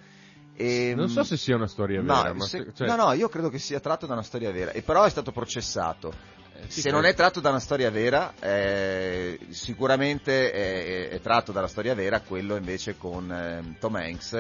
[0.57, 3.51] E, Non so se sia una storia no, vera, se- cioè- no, no, io credo
[3.51, 6.13] che sia tratto da una storia vera, e però è stato processato.
[6.69, 6.97] sì, Se credo.
[6.97, 12.21] non è tratto da una storia vera, eh, sicuramente è, è tratto dalla storia vera
[12.21, 14.31] quello invece con ehm, Tom Hanks.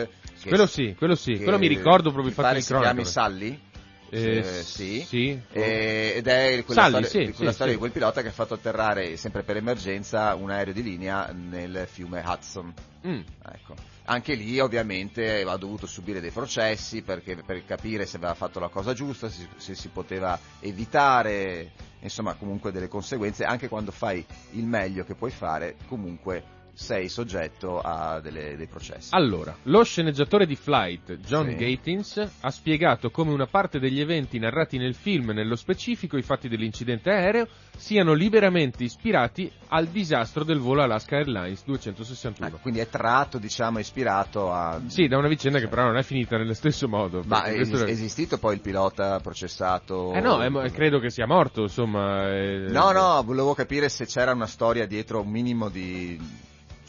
[0.41, 3.05] che- Quello sì, quello sì, quello mi ricordo proprio infatti in si chiami cronaca.
[3.09, 3.61] Sally.
[4.09, 5.05] Eh, Eh, sì.
[5.07, 5.41] sì.
[5.53, 8.29] Eh, ed è quella Sally, storia, sì, di quella sì, storia di quel pilota che
[8.29, 12.73] ha fatto atterrare sempre per emergenza un aereo di linea nel fiume Hudson.
[13.07, 13.21] Mm.
[13.53, 13.75] Ecco.
[14.09, 18.69] Anche lì ovviamente ha dovuto subire dei processi perché, per capire se aveva fatto la
[18.69, 24.65] cosa giusta, se, se si poteva evitare, insomma comunque delle conseguenze, anche quando fai il
[24.65, 29.09] meglio che puoi fare, comunque sei soggetto a delle- dei processi.
[29.14, 31.55] Allora, lo sceneggiatore di Flight, John Sì.
[31.57, 36.49] Gatins, ha spiegato come una parte degli eventi narrati nel film, nello specifico i fatti
[36.49, 37.49] dell'incidente aereo,
[37.79, 42.47] siano liberamente ispirati al disastro del volo Alaska Airlines 261.
[42.49, 44.79] Ecco, quindi è tratto, diciamo, ispirato a...
[44.87, 47.22] Sì, da una vicenda che però non è finita nello stesso modo.
[47.24, 50.12] Ma è es- esistito poi il pilota processato?
[50.12, 52.31] Eh no, è credo che sia morto, insomma.
[52.35, 56.45] eh, No, no, volevo capire se c'era una storia dietro un minimo di...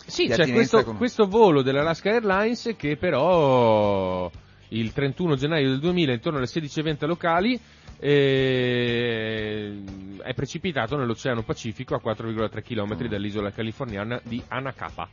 [0.07, 4.31] Sì, c'è questo, con- questo volo dell'Alaska Airlines che però
[4.69, 7.59] il 31 gennaio del 2000 intorno alle 16.20 locali
[7.99, 9.83] eh,
[10.21, 13.07] è precipitato nell'Oceano Pacifico a 4,3 km Mm.
[13.07, 15.09] dall'isola californiana di Anacapa.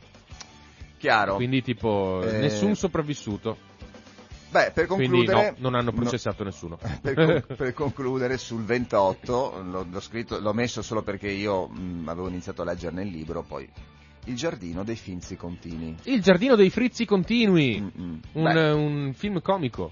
[0.97, 1.35] Chiaro.
[1.35, 3.57] Quindi tipo Eh, nessun sopravvissuto.
[4.49, 5.49] Beh, per Quindi concludere...
[5.51, 6.77] no, non hanno no- processato nessuno.
[7.01, 12.29] per, per concludere sul 28, l'ho, l'ho scritto, l'ho messo solo perché io mh, avevo
[12.29, 13.69] iniziato a leggerne il libro, poi
[14.25, 15.95] Il giardino dei finzi contini.
[16.03, 17.77] Il giardino dei frizzi continui.
[17.97, 19.91] Un, un film comico.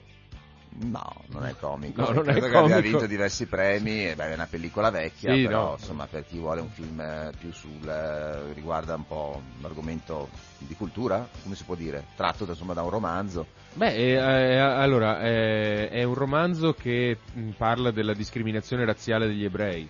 [0.86, 2.02] no, non è comico.
[2.02, 2.82] No, non è Credo che abbia comico.
[2.82, 5.76] vinto diversi premi, e beh, è una pellicola vecchia, Sì, però no.
[5.78, 10.74] insomma per chi vuole un film eh, più sul eh, riguarda un po' l'argomento di
[10.74, 13.46] cultura, come si può dire, tratto da, insomma da un romanzo.
[13.76, 19.44] Beh, eh, eh, allora, eh, è un romanzo che mh, parla della discriminazione razziale degli
[19.46, 19.88] ebrei,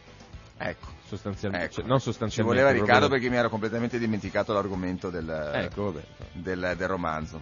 [0.66, 0.88] Ecco.
[1.06, 1.66] sostanzialmente.
[1.68, 1.76] Ecco.
[1.76, 2.62] cioè, non Ci sostanzialmente.
[2.62, 5.94] voleva Riccardo proprio- perché mi ero completamente dimenticato l'argomento del, Ecco,
[6.34, 7.42] del, del romanzo.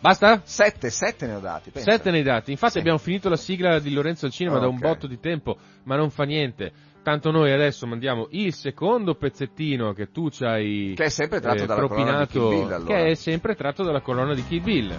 [0.00, 0.42] Basta?
[0.44, 1.70] Sette, sette ne ho dati.
[1.70, 1.90] pensa.
[1.90, 2.52] Sette nei dati.
[2.52, 2.78] Infatti Sì.
[2.78, 4.80] abbiamo finito la sigla di Lorenzo al cinema da un Ok.
[4.80, 6.72] botto di tempo, ma non fa niente.
[7.02, 11.62] Tanto noi adesso mandiamo il secondo pezzettino che tu ci hai Che è sempre tratto
[11.62, 12.94] eh, dalla colonna di propinato, Kill Bill, allora.
[12.94, 14.94] che è sempre tratto dalla colonna di Kill Bill.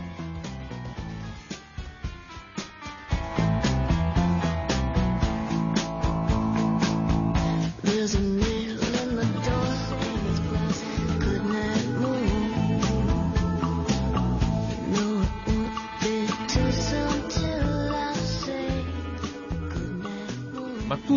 [8.12, 8.59] There's a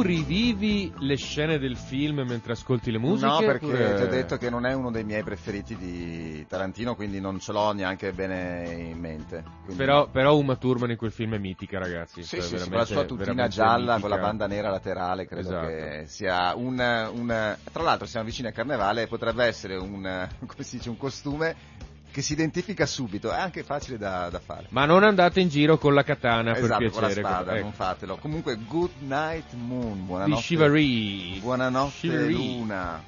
[0.02, 3.26] tu rivivi le scene del film mentre ascolti le musiche?
[3.26, 6.94] No, perché oppure- ti ho detto che non è uno dei miei preferiti di Tarantino,
[6.94, 9.42] quindi non ce l'ho neanche bene in mente.
[9.64, 12.22] Quindi- Però, però Uma Thurman in quel film è mitica, ragazzi.
[12.22, 14.20] Sì, Cioè, sì, sì, con la sua tutina gialla, con la mitica.
[14.20, 15.66] banda nera laterale, credo Esatto.
[15.66, 16.78] che sia un,
[17.12, 20.02] un- Tra l'altro siamo vicini a Carnevale potrebbe essere un,
[20.46, 21.54] come si dice, un costume
[22.12, 24.66] che si identifica subito, è anche facile da, da fare.
[24.68, 27.26] Ma non andate in giro con la katana esatto, per con la piacere.
[27.26, 27.62] spada, ecco.
[27.64, 28.16] non fatelo.
[28.18, 30.40] Comunque, Good Night Moon, Di buonanotte.
[30.42, 31.40] Chivalry.
[31.40, 32.32] Buonanotte Chivalry.
[32.32, 33.02] Luna.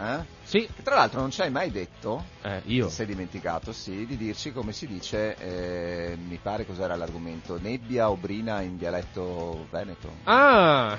[0.00, 0.36] Eh?
[0.44, 2.86] Sì, Che tra l'altro non ci hai mai detto, eh, io.
[2.86, 8.08] ti sei dimenticato, sì, di dirci come si dice, eh, mi pare cos'era l'argomento, nebbia
[8.08, 10.08] o brina in dialetto veneto.
[10.24, 10.96] Ah!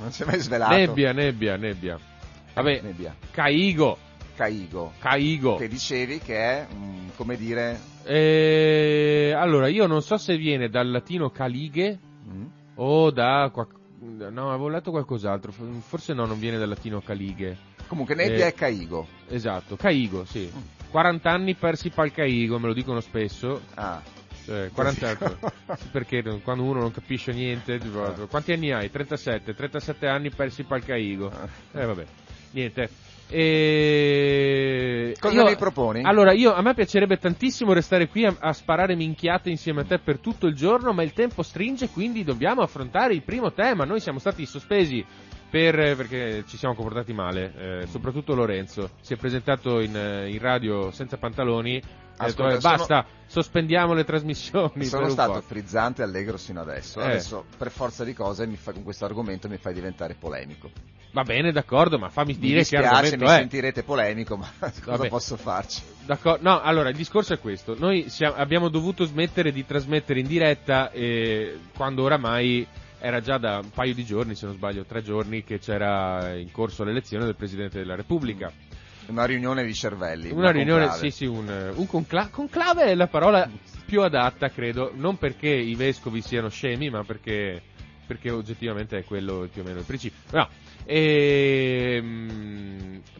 [0.00, 0.74] Non si è mai svelato.
[0.74, 1.98] nebbia, nebbia, nebbia.
[2.54, 3.14] Vabbè, Nebbia.
[3.30, 3.98] Caigo,
[4.34, 4.92] Caigo.
[4.98, 5.56] Caigo.
[5.56, 10.90] Che dicevi che è, mm, come dire, Eh, allora, io non so se viene dal
[10.90, 12.44] latino calighe Mm?
[12.76, 13.50] o da...
[14.30, 17.56] No, avevo letto qualcos'altro, forse no, non viene dal latino calighe.
[17.86, 18.48] Comunque nebbia Eh.
[18.48, 19.06] è caigo.
[19.28, 20.50] Esatto, caigo, sì.
[20.54, 20.60] Mm.
[20.90, 23.60] 40 anni persi pal caigo, me lo dicono spesso.
[23.74, 24.00] Ah.
[24.44, 25.36] Cioè, 40 anni,
[25.90, 28.90] perché non- quando uno non capisce niente, tipo, quanti anni hai?
[28.90, 31.30] 37, 37 anni persi pal caigo.
[31.72, 32.04] Eh vabbè,
[32.50, 32.88] niente.
[33.28, 35.16] E...
[35.18, 36.02] Cosa io- mi proponi?
[36.04, 39.98] Allora, io, a me piacerebbe tantissimo restare qui a, a sparare minchiate insieme a te
[39.98, 43.84] per tutto il giorno, ma il tempo stringe, quindi dobbiamo affrontare il primo tema.
[43.84, 45.04] Noi siamo stati sospesi
[45.50, 47.52] per- perché ci siamo comportati male,
[47.82, 48.90] eh, soprattutto Lorenzo.
[49.00, 51.80] Si è presentato in, eh, in radio senza pantaloni.
[52.16, 54.84] Ha detto, Ascolta, "Eh, basta, sospendiamo le trasmissioni.
[54.86, 57.00] Sono stato po'." frizzante e allegro sino adesso.
[57.00, 57.04] Eh.
[57.04, 60.70] Adesso, per forza di cose, mi fa- con questo argomento mi fai diventare polemico.
[61.14, 63.34] Va bene, d'accordo, ma fammi Mi dire che dispiace, argomento mi è.
[63.38, 65.08] sentirete polemico, ma cosa Vabbè.
[65.08, 65.80] posso farci?
[66.04, 66.48] D'accordo.
[66.50, 67.76] No, allora il discorso è questo.
[67.78, 72.66] Noi siamo- abbiamo dovuto smettere di trasmettere in diretta eh, quando oramai
[72.98, 76.50] era già da un paio di giorni, se non sbaglio, tre giorni che c'era in
[76.50, 78.50] corso l'elezione del Presidente della Repubblica.
[79.06, 80.30] Una riunione di cervelli.
[80.30, 81.10] Una riunione, conclave.
[81.10, 83.48] sì, sì, un, un concla- conclave è la parola
[83.86, 87.60] più adatta, credo, non perché i vescovi siano scemi, ma perché,
[88.06, 90.18] perché oggettivamente è quello più o meno il principio.
[90.32, 90.48] No.
[90.86, 92.34] Ehm,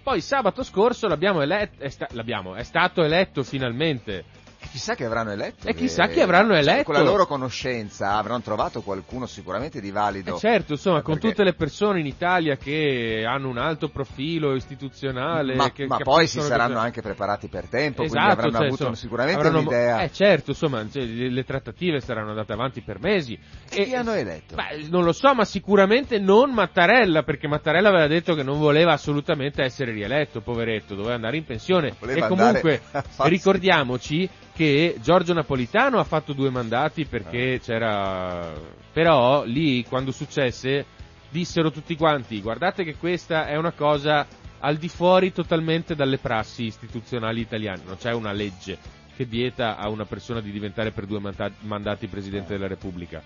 [0.02, 4.43] poi sabato scorso l'abbiamo eletto, è, sta- l'abbiamo, è stato eletto finalmente E
[4.74, 5.68] chissà che avranno eletto.
[5.68, 6.82] E chissà che- avranno cioè, eletto.
[6.82, 10.34] Con la loro conoscenza avranno trovato qualcuno sicuramente di valido.
[10.34, 14.52] Eh certo, insomma, con Perché- tutte le persone in Italia che hanno un alto profilo
[14.56, 18.50] istituzionale, ma, che ma poi si saranno che- anche preparati per tempo, Esatto, quindi avranno
[18.50, 20.00] cioè, avuto insomma, sicuramente avranno- un'idea.
[20.00, 23.38] Eh certo, insomma, cioè, le, le trattative saranno andate avanti per mesi.
[23.70, 24.56] E chi hanno eletto?
[24.56, 28.92] Beh, non lo so, ma sicuramente non Mattarella, perché Mattarella aveva detto che non voleva
[28.92, 31.94] assolutamente essere rieletto, poveretto, doveva andare in pensione.
[32.00, 32.80] Voleva e comunque
[33.22, 37.06] ricordiamoci che Giorgio Napolitano ha fatto due mandati Ah.
[37.08, 38.52] perché c'era...
[38.92, 40.86] Però lì, quando successe,
[41.28, 44.24] dissero tutti quanti, guardate che questa è una cosa
[44.60, 48.78] al di fuori totalmente dalle prassi istituzionali italiane, non c'è una legge
[49.16, 53.22] che vieta a una persona di diventare per due manda- mandati Presidente della Repubblica.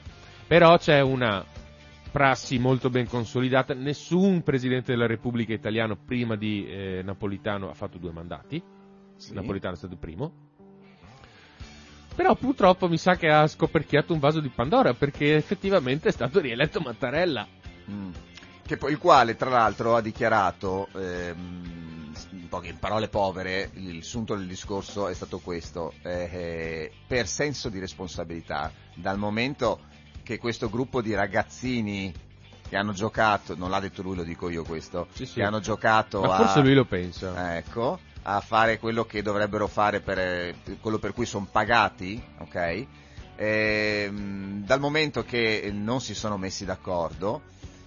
[0.46, 1.44] Però c'è una
[2.10, 7.98] prassi molto ben consolidata, nessun Presidente della Repubblica italiano prima di eh, Napolitano ha fatto
[7.98, 8.60] due mandati,
[9.16, 9.34] Sì.
[9.34, 10.32] Napolitano è stato il primo.
[12.18, 16.40] Però purtroppo mi sa che ha scoperchiato un vaso di Pandora perché effettivamente è stato
[16.40, 17.46] rieletto Mattarella.
[17.88, 18.10] Mm.
[18.66, 24.34] Che poi, il quale, tra l'altro, ha dichiarato, ehm, in poche parole povere, il sunto
[24.34, 29.78] del discorso è stato questo, eh, eh, per senso di responsabilità, dal momento
[30.24, 32.12] che questo gruppo di ragazzini
[32.68, 35.34] che hanno giocato, non l'ha detto lui, lo dico io questo, Sì, sì.
[35.34, 36.36] che hanno giocato Ma a...
[36.38, 37.56] forse lui lo pensa.
[37.56, 38.00] Ecco,
[38.36, 42.86] a fare quello che dovrebbero fare per eh, quello per cui sono pagati, ok?
[43.36, 47.42] Ehm, dal momento che non si sono messi d'accordo,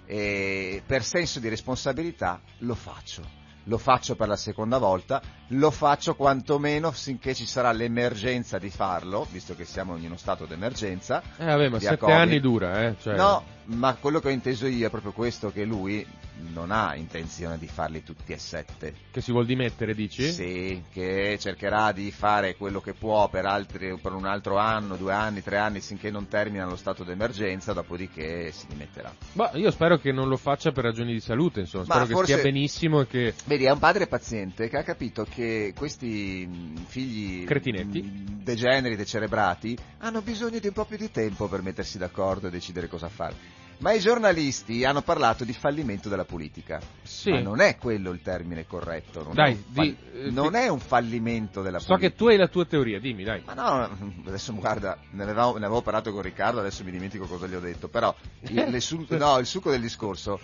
[0.05, 3.23] per senso di responsabilità lo faccio.
[3.65, 5.21] Lo faccio per la seconda volta,
[5.51, 10.45] lo faccio quantomeno finché ci sarà l'emergenza di farlo, visto che siamo in uno stato
[10.45, 11.21] d'emergenza.
[11.37, 12.15] Eh vabbè, ma sette Covid.
[12.15, 12.95] anni dura, eh.
[13.01, 13.15] Cioè...
[13.15, 16.05] No, ma quello che ho inteso io è proprio questo, che lui
[16.53, 18.93] non ha intenzione di farli tutti e sette.
[19.11, 20.31] Che si vuol dimettere, dici?
[20.31, 25.13] Sì, che cercherà di fare quello che può per, altri, per un altro anno, due
[25.13, 29.13] anni, tre anni, finché non termina lo stato d'emergenza, dopodiché si dimetterà.
[29.33, 31.85] Boh, io spero che non lo faccia per ragioni di salute, insomma.
[31.87, 33.33] Ma Spero che forse- stia benissimo e che...
[33.45, 35.40] Vedi, è un padre paziente che ha capito che
[35.75, 38.01] questi mh, figli Cretinetti.
[38.01, 42.49] mh, degeneri, decerebrati, hanno bisogno di un po' più di tempo per mettersi d'accordo e
[42.51, 43.59] decidere cosa fare.
[43.81, 46.79] Ma i giornalisti hanno parlato di fallimento della politica.
[47.01, 47.31] Sì.
[47.31, 49.23] Ma non è quello il termine corretto.
[49.23, 52.11] Non, Dai, è, un fall- di- eh, non ti- è un fallimento della So politica.
[52.11, 53.41] che tu hai la tua teoria, dimmi, dai.
[53.43, 57.47] Ma no, adesso guarda, ne avevo, ne avevo parlato con Riccardo, adesso mi dimentico cosa
[57.47, 60.39] gli ho detto, però il, le su- no, il succo del discorso,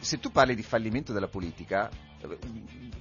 [0.00, 1.88] se tu parli di fallimento della politica,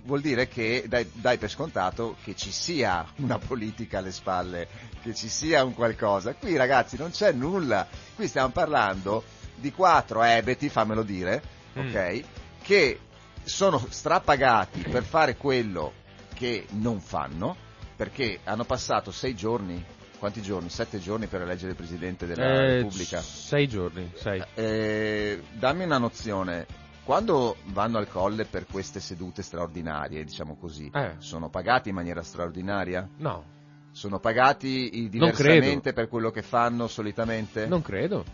[0.03, 4.67] vuol dire che dai, dai per scontato che ci sia una politica alle spalle,
[5.01, 6.33] che ci sia un qualcosa.
[6.35, 9.23] Qui ragazzi non c'è nulla, qui stiamo parlando
[9.55, 11.89] di quattro ebeti, fammelo dire, Mm.
[11.89, 12.23] ok,
[12.63, 12.99] che
[13.43, 15.93] sono strapagati per fare quello
[16.33, 17.55] che non fanno,
[17.95, 19.83] perché hanno passato sei giorni,
[20.17, 20.69] quanti giorni?
[20.69, 23.21] Sette giorni per eleggere il Presidente della Eh, Repubblica.
[23.21, 24.41] Sei giorni, sei.
[24.55, 26.65] Eh, dammi una nozione,
[27.07, 31.13] quando vanno al colle per queste sedute straordinarie, diciamo così, Eh.
[31.19, 33.07] sono pagati in maniera straordinaria?
[33.19, 33.45] No,
[33.91, 37.65] Sono pagati diversamente per quello che fanno solitamente?
[37.65, 38.25] non credo.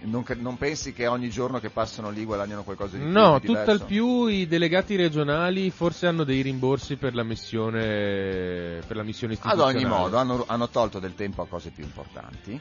[0.00, 3.12] Non, non pensi che ogni giorno che passano lì guadagnano qualcosa di più?
[3.12, 8.96] No, di tutt'al più i delegati regionali forse hanno dei rimborsi per la missione, per
[8.96, 9.76] la missione Ad istituzionale.
[9.78, 12.60] ogni modo, hanno, hanno tolto del tempo a cose più importanti.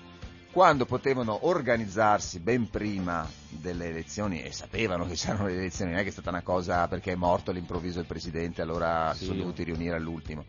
[0.60, 6.04] Quando potevano organizzarsi ben prima delle elezioni e sapevano che c'erano le elezioni, non è
[6.04, 9.26] che è stata una cosa perché è morto all'improvviso il presidente, allora si Sì.
[9.28, 10.44] sono dovuti riunire all'ultimo.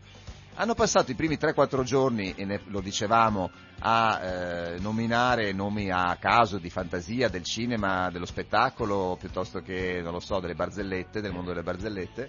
[0.55, 6.17] Hanno passato i primi 3-4 giorni, e ne- lo dicevamo, a eh, nominare nomi a
[6.19, 11.31] caso di fantasia, del cinema, dello spettacolo, piuttosto che, non lo so, delle barzellette, del
[11.31, 12.27] mondo delle barzellette,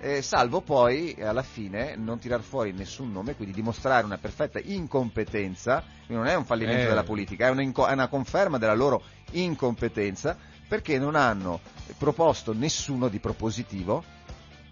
[0.00, 4.58] eh, salvo poi eh, alla fine non tirar fuori nessun nome, quindi dimostrare una perfetta
[4.62, 6.88] incompetenza, quindi non è un fallimento Eh.
[6.88, 10.36] della politica, è, un'inco- è una conferma della loro incompetenza
[10.68, 11.60] perché non hanno
[11.98, 14.02] proposto nessuno di propositivo,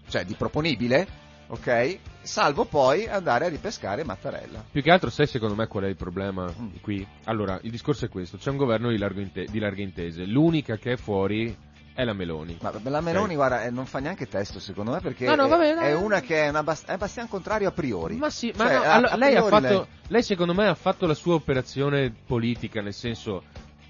[0.09, 1.07] cioè di proponibile,
[1.47, 1.99] ok?
[2.21, 4.63] Salvo poi andare a ripescare Mattarella.
[4.71, 6.75] Più che altro, sai secondo me qual è il problema Mm.
[6.81, 7.05] qui?
[7.25, 10.77] Allora, il discorso è questo, c'è un governo di, largo inte- di larghe intese, l'unica
[10.77, 11.55] che è fuori
[11.95, 12.57] è la Meloni.
[12.61, 13.35] Ma la Meloni, Ok.
[13.35, 16.01] guarda, eh, non fa neanche testo secondo me perché No, no, è- vabbè, è, no.
[16.03, 18.17] una che è, una bas- è abbastanza contrario a priori.
[18.17, 20.53] Ma sì, ma Cioè, no, a- allora, a lei, ha priori fatto, lei- lei secondo
[20.53, 23.43] me ha fatto la sua operazione politica, nel senso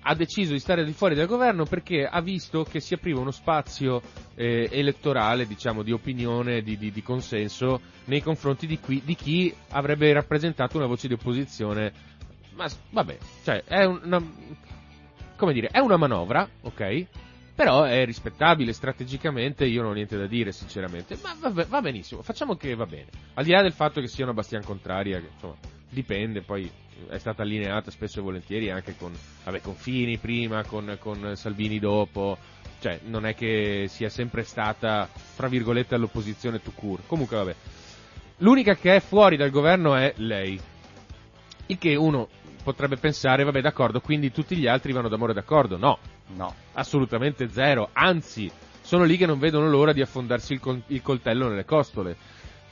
[0.08, 3.32] ha deciso di stare di fuori dal governo perché ha visto che si apriva uno
[3.32, 4.04] spazio
[4.36, 9.52] eh, elettorale, diciamo, di opinione, di, di- di consenso nei confronti di, qui- di chi
[9.70, 11.92] avrebbe rappresentato una voce di opposizione.
[12.54, 14.22] Ma vabbè, cioè è una,
[15.36, 17.06] come dire, è una manovra, ok?
[17.56, 22.22] Però è rispettabile strategicamente, io non ho niente da dire sinceramente, ma va, va benissimo,
[22.22, 23.08] facciamo che va bene.
[23.36, 25.56] Al di là del fatto che sia una bastian contraria, che insomma
[25.90, 26.70] dipende, poi
[27.08, 29.14] è stata allineata spesso e volentieri anche con,
[29.46, 32.38] vabbè, con Fini prima, con, con Salvini dopo,
[32.82, 37.04] cioè non è che sia sempre stata, fra virgolette, all'opposizione tout court.
[37.08, 37.56] Comunque vabbè.
[38.40, 40.60] L'unica che è fuori dal governo è lei.
[41.68, 42.28] Il che uno
[42.66, 45.78] potrebbe pensare, vabbè d'accordo, quindi tutti gli altri vanno d'amore d'accordo.
[45.78, 46.00] No,
[46.36, 46.54] No.
[46.74, 48.52] assolutamente zero, anzi,
[48.82, 52.18] sono lì che non vedono l'ora di affondarsi il, col- il coltello nelle costole.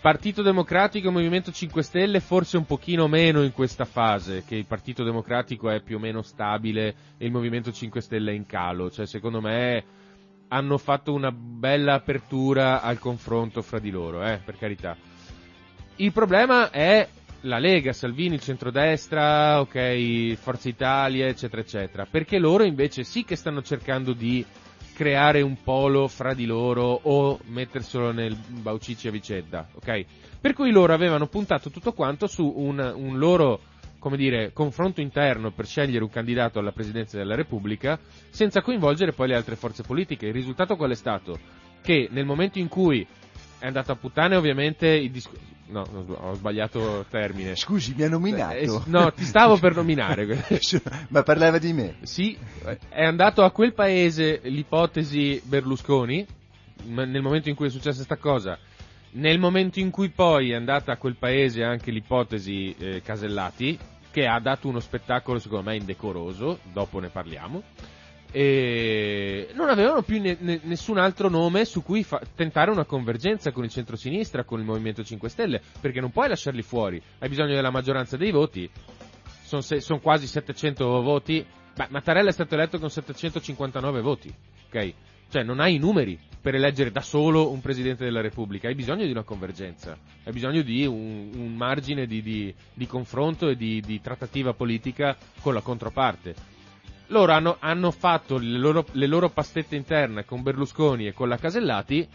[0.01, 4.65] Partito Democratico e Movimento 5 Stelle forse un pochino meno in questa fase, che il
[4.65, 8.89] Partito Democratico è più o meno stabile e il Movimento 5 Stelle è in calo,
[8.89, 9.83] cioè secondo me
[10.49, 14.97] hanno fatto una bella apertura al confronto fra di loro, eh, per carità.
[15.97, 17.07] Il problema è
[17.45, 22.05] la Lega, Salvini, il centrodestra, ok, Forza Italia, eccetera, eccetera.
[22.09, 24.45] Perché loro invece sì che stanno cercando di
[24.93, 30.05] creare un polo fra di loro o metterselo nel baucici a vicenda, ok?
[30.39, 33.59] Per cui loro avevano puntato tutto quanto su un, un loro,
[33.99, 39.29] come dire, confronto interno per scegliere un candidato alla presidenza della Repubblica senza coinvolgere poi
[39.29, 40.27] le altre forze politiche.
[40.27, 41.37] Il risultato qual è stato?
[41.81, 43.05] Che nel momento in cui
[43.59, 45.51] è andato a puttane ovviamente il discorso...
[45.73, 47.55] No, ho sbagliato termine.
[47.55, 48.53] Scusi, mi ha nominato.
[48.53, 50.45] Eh, no, ti stavo per nominare.
[51.09, 51.95] Ma parlava di me.
[52.03, 52.37] Sì,
[52.89, 56.23] è andato a quel paese l'ipotesi Berlusconi,
[56.83, 58.55] nel momento in cui è successa questa cosa,
[59.13, 63.75] nel momento in cui poi è andata a quel paese anche l'ipotesi eh, Casellati,
[64.11, 67.63] che ha dato uno spettacolo secondo me indecoroso, dopo ne parliamo,
[68.35, 73.51] e non avevano più ne- ne- nessun altro nome su cui fa- tentare una convergenza
[73.51, 77.53] con il centrosinistra, con il Movimento 5 Stelle, perché non puoi lasciarli fuori, hai bisogno
[77.53, 78.67] della maggioranza dei voti,
[79.43, 84.33] sono, sono quasi 700 voti, Beh, Mattarella è stato eletto con 759 voti,
[84.67, 84.93] ok?
[85.29, 89.05] Cioè non hai i numeri per eleggere da solo un Presidente della Repubblica, hai bisogno
[89.05, 93.79] di una convergenza, hai bisogno di un, un margine di, di- di confronto e di,
[93.81, 96.52] di trattativa politica con la controparte.
[97.13, 101.37] Loro hanno, hanno fatto le loro, le loro pastette interne con Berlusconi e con la
[101.37, 102.07] Casellati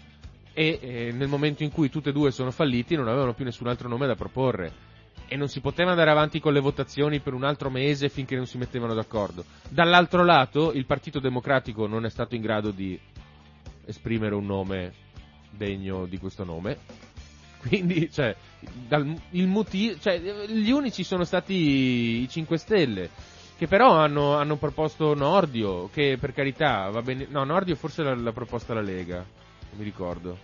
[0.53, 3.69] e eh, nel momento in cui tutte e due sono falliti non avevano più nessun
[3.69, 4.73] altro nome da proporre
[5.29, 8.47] e non si poteva andare avanti con le votazioni per un altro mese finché non
[8.47, 9.45] si mettevano d'accordo.
[9.69, 12.99] Dall'altro lato, il Partito Democratico non è stato in grado di
[13.85, 14.93] esprimere un nome
[15.51, 16.77] degno di questo nome.
[17.63, 18.35] Quindi, cioè,
[18.89, 23.11] dal- il motivo, cioè, gli unici sono stati i 5 Stelle,
[23.59, 27.27] che però hanno, hanno proposto Nordio, che per carità va bene.
[27.29, 30.39] No, Nordio forse l'ha, l'ha proposta la Lega, non mi ricordo.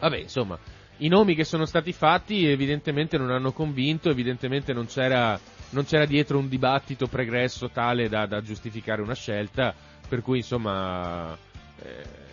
[0.00, 0.58] Vabbè, insomma,
[0.96, 5.38] i nomi che sono stati fatti evidentemente non hanno convinto, evidentemente non c'era,
[5.70, 9.72] non c'era dietro un dibattito pregresso tale da, da giustificare una scelta,
[10.08, 11.38] per cui insomma
[11.80, 12.27] eh,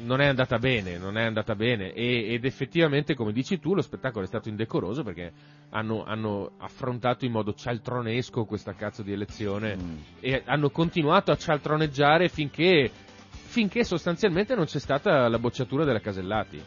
[0.00, 3.82] non è andata bene, non è andata bene e- ed effettivamente come dici tu lo
[3.82, 5.32] spettacolo è stato indecoroso perché
[5.70, 9.96] hanno, hanno affrontato in modo cialtronesco questa cazzo di elezione Mm.
[10.20, 12.90] e hanno continuato a cialtroneggiare finché,
[13.30, 16.60] finché sostanzialmente non c'è stata la bocciatura della Casellati.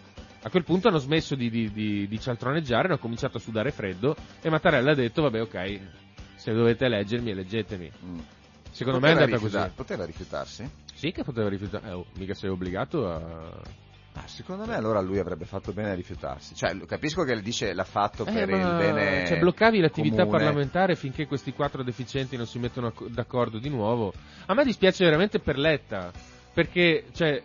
[0.44, 4.16] A quel punto hanno smesso di, di, di, di cialtroneggiare, hanno cominciato a sudare freddo
[4.42, 5.80] e Mattarella ha detto vabbè ok,
[6.36, 7.92] se dovete eleggermi eleggetemi.
[8.06, 8.20] Mm.
[8.72, 9.76] Secondo me è Poteva andata rifiutar- così.
[9.76, 10.70] Poteva rifiutarsi?
[11.02, 13.60] Sì che poteva rifiutare, eh, oh, mica sei obbligato a...
[14.14, 16.54] Ah, secondo me allora lui avrebbe fatto bene a rifiutarsi.
[16.54, 20.38] Cioè, capisco che dice l'ha fatto Eh, per il bene cioè, bloccavi l'attività comune.
[20.38, 24.14] parlamentare finché questi quattro deficienti non si mettono acc- d'accordo di nuovo.
[24.45, 26.12] A me dispiace veramente per Letta,
[26.54, 27.41] perché, cioè,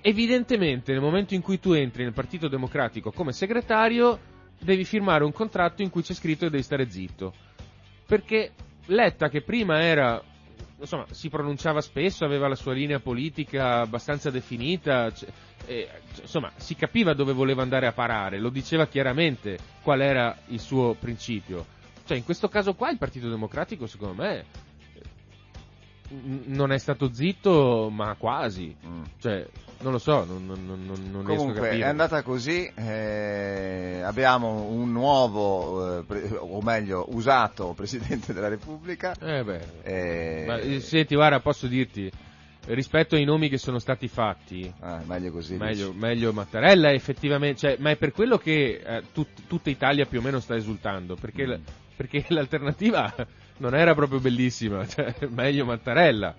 [0.00, 4.16] evidentemente nel momento in cui tu entri nel Partito Democratico come segretario,
[4.60, 7.34] devi firmare un contratto in cui c'è scritto che devi stare zitto.
[8.06, 8.52] Perché
[8.86, 10.22] Letta, che prima era,
[10.82, 15.26] insomma, si pronunciava spesso, aveva la sua linea politica abbastanza definita, c-
[15.66, 15.88] e,
[16.20, 20.94] insomma, si capiva dove voleva andare a parare, lo diceva chiaramente qual era il suo
[20.94, 21.64] principio.
[22.04, 24.44] Cioè, in questo caso qua il Partito Democratico, secondo me,
[26.46, 28.74] non è stato zitto, ma quasi.
[28.86, 29.02] Mm.
[29.20, 29.46] Cioè,
[29.80, 31.84] non lo so, non, non- non- non riesco a Comunque capire.
[31.84, 39.14] è andata così, eh, abbiamo un nuovo, eh, pre- o meglio usato Presidente della Repubblica.
[39.20, 39.60] Eh beh.
[39.82, 42.10] eh, Ma, eh, senti, guarda, posso dirti,
[42.66, 45.56] rispetto ai nomi che sono stati fatti, ah, meglio così.
[45.56, 50.20] meglio, meglio Mattarella effettivamente, cioè, ma è per quello che eh, tut- tutta Italia più
[50.20, 51.58] o meno sta esultando, perché, la-
[51.96, 53.12] perché l'alternativa
[53.58, 56.34] non era proprio bellissima, cioè, meglio Mattarella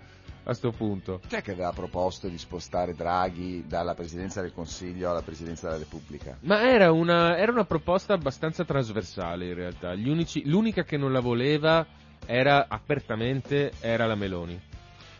[0.45, 1.21] a sto punto.
[1.27, 5.79] Chi è che aveva proposto di spostare Draghi dalla Presidenza del Consiglio alla Presidenza della
[5.79, 6.35] Repubblica?
[6.41, 11.13] Ma era una, era una proposta abbastanza trasversale in realtà, Gli unici- l'unica che non
[11.13, 11.85] la voleva
[12.25, 14.59] era apertamente era la Meloni.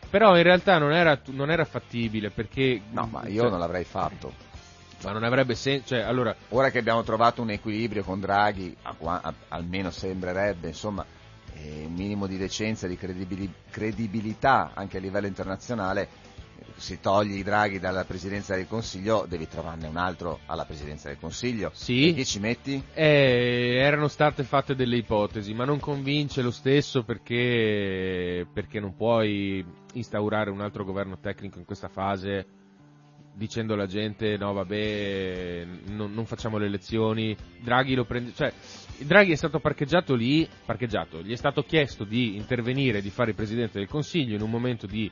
[0.09, 2.81] Però in realtà non era, non era fattibile perché...
[2.91, 4.31] No, ma io cioè, non l'avrei fatto.
[5.03, 8.93] ma non avrebbe senso, cioè, allora, Ora che abbiamo trovato un equilibrio con Draghi, a
[8.99, 11.03] a- almeno sembrerebbe, insomma,
[11.85, 16.07] un minimo di decenza, di credibili- credibilità anche a livello internazionale,
[16.75, 21.19] se togli i Draghi dalla Presidenza del Consiglio, devi trovarne un altro alla Presidenza del
[21.19, 21.71] Consiglio.
[21.73, 22.09] Sì.
[22.09, 22.83] E chi ci metti?
[22.93, 29.63] Eh, erano state fatte delle ipotesi, ma non convince lo stesso perché, perché non puoi
[29.93, 32.61] instaurare un altro governo tecnico in questa fase
[33.35, 38.53] dicendo alla gente no vabbè non, non facciamo le elezioni Draghi lo prende cioè
[38.99, 43.35] Draghi è stato parcheggiato lì parcheggiato gli è stato chiesto di intervenire di fare il
[43.35, 45.09] presidente del consiglio in un momento di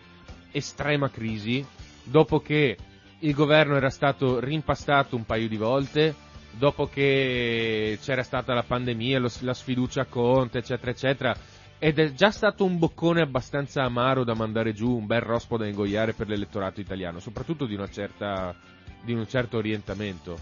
[0.51, 1.65] estrema crisi
[2.03, 2.77] dopo che
[3.19, 6.15] il governo era stato rimpastato un paio di volte
[6.51, 11.35] dopo che c'era stata la pandemia lo- la sfiducia a Conte eccetera eccetera
[11.83, 15.65] ed è già stato un boccone abbastanza amaro da mandare giù, un bel rospo da
[15.65, 18.55] ingoiare per l'elettorato italiano, soprattutto di, certa,
[19.03, 20.37] di un certo orientamento.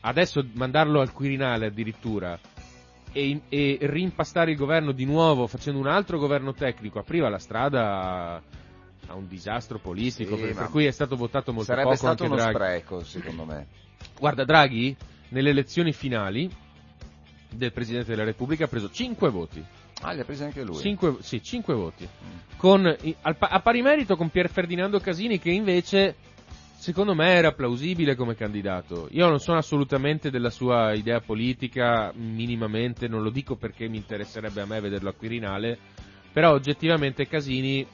[0.00, 2.38] Adesso mandarlo al Quirinale addirittura
[3.12, 8.40] e, e rimpastare il governo di nuovo facendo un altro governo tecnico apriva la strada
[9.06, 12.22] a, un disastro politico, Sì, per, per cui è stato votato molto Sarebbe poco stato
[12.22, 12.54] anche uno Draghi.
[12.54, 13.66] spreco, secondo me.
[14.18, 14.96] Guarda, Draghi
[15.30, 16.50] nelle elezioni finali
[17.52, 19.64] del Presidente della Repubblica ha preso 5 voti.
[20.02, 20.76] Ah, li ha presi anche lui.
[20.76, 22.08] Cinque, sì, 5 voti.
[22.56, 26.14] Con, al a pari merito con Pier Ferdinando Casini che invece
[26.80, 29.06] secondo me era plausibile come candidato.
[29.10, 34.62] Io non sono assolutamente della sua idea politica, minimamente, non lo dico perché mi interesserebbe
[34.62, 35.76] a me vederlo a Quirinale,
[36.32, 37.86] però oggettivamente Casini,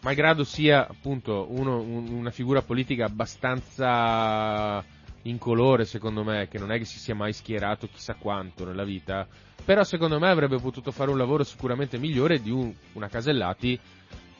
[0.00, 4.84] malgrado sia appunto uno- un- una figura politica abbastanza
[5.22, 9.28] incolore secondo me, che non è che si sia mai schierato chissà quanto nella vita,
[9.64, 13.78] però secondo me avrebbe potuto fare un lavoro sicuramente migliore di un- una Casellati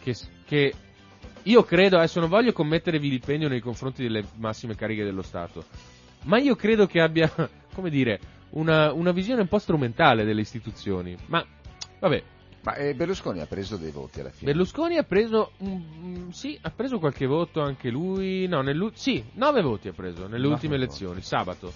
[0.02, 0.74] che, che
[1.44, 5.64] io credo, adesso non voglio commettere vilipendio nei confronti delle massime cariche dello Stato,
[6.24, 7.30] ma io credo che abbia,
[7.74, 8.20] come dire,
[8.50, 11.16] una, una visione un po' strumentale delle istituzioni.
[11.26, 11.44] Ma,
[11.98, 12.22] vabbè,
[12.62, 14.50] Ma eh, Berlusconi ha preso dei voti alla fine.
[14.50, 18.62] Berlusconi ha preso, mm, sì, ha preso qualche voto anche lui, no,
[18.94, 20.84] sì, nove voti ha preso nelle ultime voti.
[20.84, 21.72] elezioni, sabato.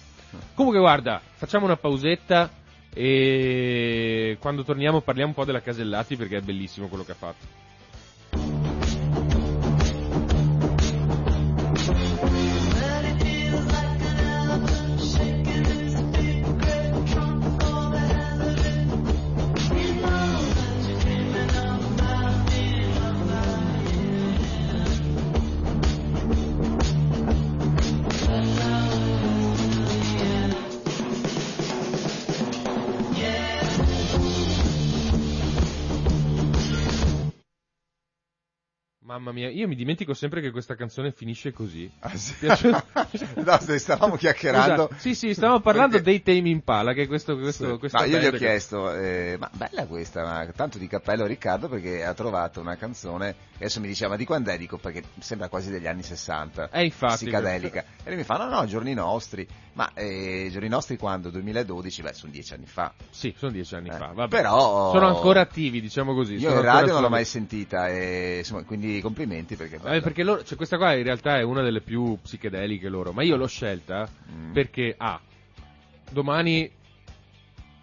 [0.55, 2.51] Comunque guarda, facciamo una pausetta
[2.91, 7.67] e quando torniamo parliamo un po' della Casellati perché è bellissimo quello che ha fatto.
[39.49, 41.89] Mia, io mi dimentico sempre che questa canzone finisce così.
[41.99, 42.35] Ah, sì.
[43.35, 44.87] No, stavamo chiacchierando.
[44.91, 47.77] Scusa, sì, sì, stavamo parlando Perché- dei Tame Impala, che è questo, questo, Sì.
[47.79, 51.23] questo No, io gli ho che- chiesto, eh, ma bella questa, ma tanto di cappello
[51.23, 54.57] a Riccardo perché ha trovato una canzone, adesso mi diceva, ma di quando è?
[54.57, 57.25] Dico, perché sembra quasi degli anni 60, Eh, infatti.
[57.25, 57.83] psicadelica.
[58.03, 61.29] E lui mi fa, no, no, giorni nostri, ma eh, giorni nostri quando?
[61.29, 62.01] 2012?
[62.01, 62.93] Beh, sono dieci anni fa.
[63.09, 64.11] Sì, sono dieci anni Eh, fa.
[64.13, 64.29] Vabbè.
[64.35, 66.35] però- Sono ancora attivi, diciamo così.
[66.35, 69.75] Io in radio non l'ho mai sentita, e, insomma, quindi complimenti perché...
[69.75, 70.01] è Eh, bella.
[70.01, 73.35] perché loro, cioè, questa qua in realtà è una delle più psichedeliche loro, ma io
[73.35, 74.53] l'ho scelta Mm.
[74.53, 75.19] perché, ah,
[76.11, 76.69] domani,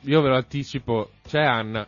[0.02, 1.86] io ve lo anticipo, c'è Anna,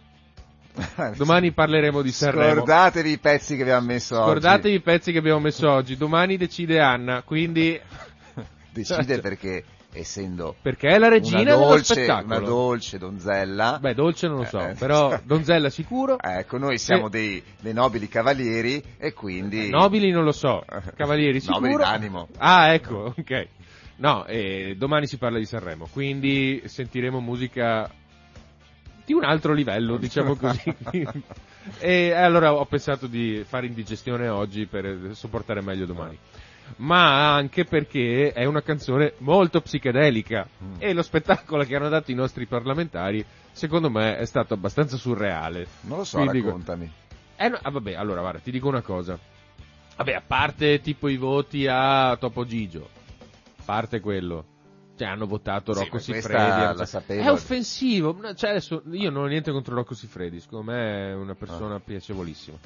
[1.16, 2.54] domani parleremo di Sanremo.
[2.56, 4.76] Scordatevi i pezzi che abbiamo messo Scordatevi oggi.
[4.76, 7.78] i pezzi che abbiamo messo oggi, domani decide Anna, quindi,
[8.72, 12.36] Decide perché, essendo perché è la regina una dolce, spettacolo.
[12.36, 16.18] una dolce donzella, Beh, dolce non lo so, Eh, però donzella sicuro.
[16.20, 17.10] Ecco, noi siamo Eh.
[17.10, 19.70] dei, dei nobili cavalieri e quindi...
[19.70, 20.64] Nobili non lo so,
[20.96, 21.60] cavalieri sicuro.
[21.60, 22.28] Nobili d'animo.
[22.38, 23.46] Ah, ecco, ok.
[23.96, 27.90] No, eh, domani si parla di Sanremo, quindi sentiremo musica
[29.04, 30.72] di un altro livello, diciamo così.
[31.80, 36.16] e allora ho pensato di fare indigestione oggi per sopportare meglio domani.
[36.76, 40.74] Ma anche perché è una canzone molto psichedelica Mm.
[40.78, 45.66] e lo spettacolo che hanno dato i nostri parlamentari, secondo me, è stato abbastanza surreale.
[45.82, 46.92] Non lo so, Quindi- raccontami.
[47.36, 49.18] Eh, no, ah, vabbè, allora, guarda, ti dico una cosa.
[49.96, 52.88] Vabbè, a parte tipo i voti a Topo Gigio,
[53.58, 54.44] a parte quello,
[54.96, 56.86] cioè hanno votato Sì, Rocco questa Siffredi.
[56.86, 57.16] cioè.
[57.24, 61.34] È offensivo, cioè adesso io non ho niente contro Rocco Siffredi, secondo me è una
[61.34, 62.56] persona piacevolissima.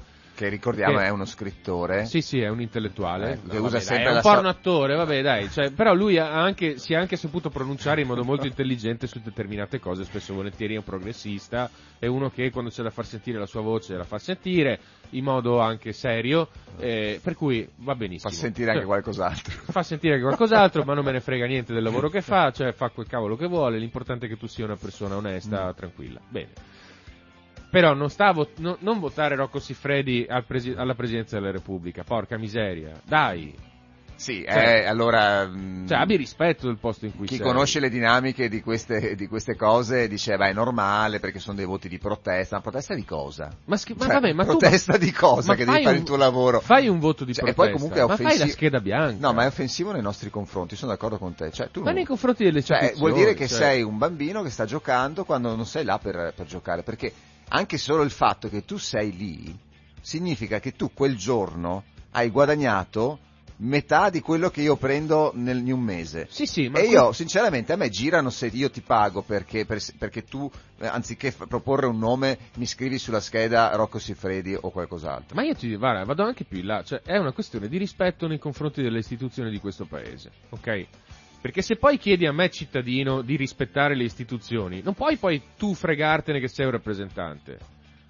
[0.43, 2.05] Che ricordiamo Che- è uno scrittore.
[2.07, 3.33] Sì, sì, è un intellettuale.
[3.35, 5.49] Eh, che usa vabbè, sempre dai, è un porno sua- attore, vabbè, dai.
[5.51, 9.21] Cioè, però lui ha anche, si è anche saputo pronunciare in modo molto intelligente su
[9.23, 10.03] determinate cose.
[10.05, 11.71] Spesso volentieri è un progressista.
[11.99, 14.81] È uno che quando c'è da far sentire la sua voce la fa sentire
[15.11, 16.49] in modo anche serio.
[16.79, 18.31] eh, per cui va benissimo.
[18.33, 19.53] Fa sentire anche Cioè, qualcos'altro.
[19.71, 22.73] fa sentire anche qualcos'altro, ma non me ne frega niente del lavoro che fa, cioè
[22.73, 25.77] fa quel cavolo che vuole, l'importante è che tu sia una persona onesta, Mm.
[25.77, 26.21] tranquilla.
[26.29, 26.49] Bene.
[27.73, 32.37] Però non, vot- no- non votare Rocco Siffredi al presi- alla Presidenza della Repubblica, porca
[32.37, 33.55] miseria, dai,
[34.15, 35.47] Sì, Cioè- eh, allora...
[35.47, 37.45] mh, cioè abbi rispetto del posto in cui Chi sei.
[37.47, 41.65] conosce le dinamiche di queste, di queste cose dice, beh, è normale perché sono dei
[41.65, 42.57] voti di protesta.
[42.57, 43.51] Ma protesta di cosa?
[43.65, 45.49] Ma, schi- ma Cioè, vabbè, ma tu protesta di cosa?
[45.53, 46.61] ma Che devi fare un- il tuo lavoro.
[46.61, 48.45] Fai un voto di Cioè, e protesta, poi comunque è ma fai offensivo.
[48.47, 49.27] la scheda bianca.
[49.27, 51.51] No, ma è offensivo nei nostri confronti, sono d'accordo con te.
[51.51, 54.43] Cioè, tu Ma non- nei confronti delle Cioè, vuol dire che cioè- sei un bambino
[54.43, 57.13] che sta giocando quando non sei là per, per giocare, perché
[57.55, 59.57] anche solo il fatto che tu sei lì
[60.01, 63.19] significa che tu quel giorno hai guadagnato
[63.63, 66.27] metà di quello che io prendo nel, in un mese.
[66.31, 69.81] Sì, sì, ma e io, sinceramente, a me girano se io ti pago perché, per-
[69.99, 70.51] perché tu,
[70.81, 75.37] eh, anziché f- proporre un nome, mi scrivi sulla scheda Rocco Siffredi o qualcos'altro.
[75.37, 78.27] Ma io ti guarda, vado anche più in là, cioè è una questione di rispetto
[78.27, 80.87] nei confronti delle istituzioni di questo paese, ok?
[81.43, 85.75] Perché se poi chiedi a me cittadino di rispettare le istituzioni, non puoi poi tu
[85.75, 87.59] fregartene che sei un rappresentante.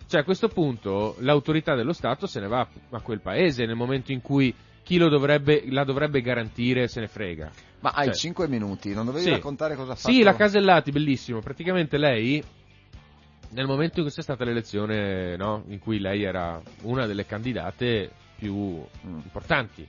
[0.07, 4.13] Cioè a questo punto l'autorità dello Stato se ne va a quel paese nel momento
[4.13, 7.51] in cui chi lo dovrebbe, la dovrebbe garantire se ne frega.
[7.81, 9.31] Ma hai Cioè- 5 minuti, non dovevi Sì.
[9.31, 10.13] raccontare cosa ha fatto?
[10.13, 11.41] Sì, la Casellati, bellissimo.
[11.41, 12.43] Praticamente lei,
[13.53, 18.11] nel momento in cui c'è stata l'elezione, no, in cui lei era una delle candidate
[18.37, 18.55] più
[19.07, 19.19] Mm.
[19.25, 19.89] importanti.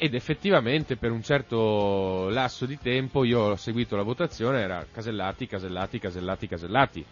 [0.00, 5.46] Ed effettivamente per un certo lasso di tempo io ho seguito la votazione, era Casellati,
[5.48, 7.04] Casellati, Casellati, Casellati.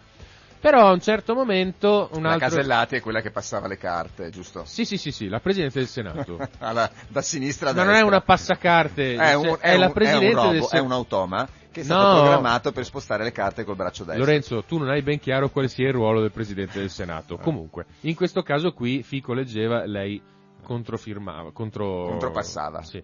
[0.59, 2.47] Però a un certo momento un La altro...
[2.47, 4.63] Casellati è quella che passava le carte, giusto?
[4.65, 6.39] Sì, sì, sì, sì, la Presidente del Senato.
[6.59, 8.07] Alla- da sinistra a Ma non è destra.
[8.07, 10.85] una passacarte, È, un, cioè, è la un- Presidente è un robo, del è Senato.
[10.85, 12.19] un automa che è stato No.
[12.21, 14.23] programmato per spostare le carte col braccio destro.
[14.23, 17.37] Lorenzo, tu non hai ben chiaro quale sia il ruolo del Presidente del Senato.
[17.37, 20.19] Comunque, in questo caso qui Fico leggeva, lei
[20.67, 22.07] controfirmava, contro...
[22.09, 22.81] Contropassava.
[22.83, 23.01] Sì.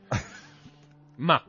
[1.16, 1.42] Ma,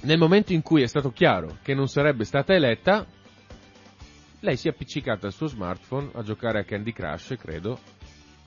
[0.00, 3.04] nel momento in cui è stato chiaro che non sarebbe stata eletta,
[4.40, 7.78] lei si è appiccicata al suo smartphone a giocare a Candy Crush, credo.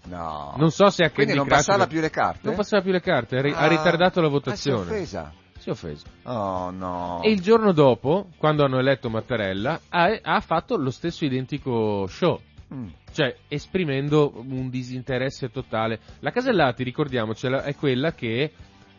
[0.05, 0.55] No.
[0.57, 1.66] Non so se a Quindi Candy non Crush...
[1.66, 2.47] passava più le carte?
[2.47, 4.82] Non passava più le carte, ha ri- ha Ah, ritardato la ah, si è votazione.
[4.82, 5.34] offesa.
[5.59, 6.05] si è offesa.
[6.24, 7.22] Oh no.
[7.22, 12.39] E il giorno dopo, quando hanno eletto Mattarella, ha, ha fatto lo stesso identico show.
[12.74, 12.88] Mm.
[13.11, 15.99] Cioè, esprimendo un disinteresse totale.
[16.20, 18.51] La Casellati, ricordiamocela, è quella che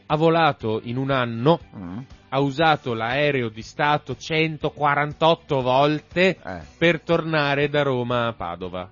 [0.09, 1.99] ha volato in un anno, Mm.
[2.29, 6.61] ha usato l'aereo di Stato 148 volte Eh.
[6.79, 8.89] per tornare da Roma a Padova.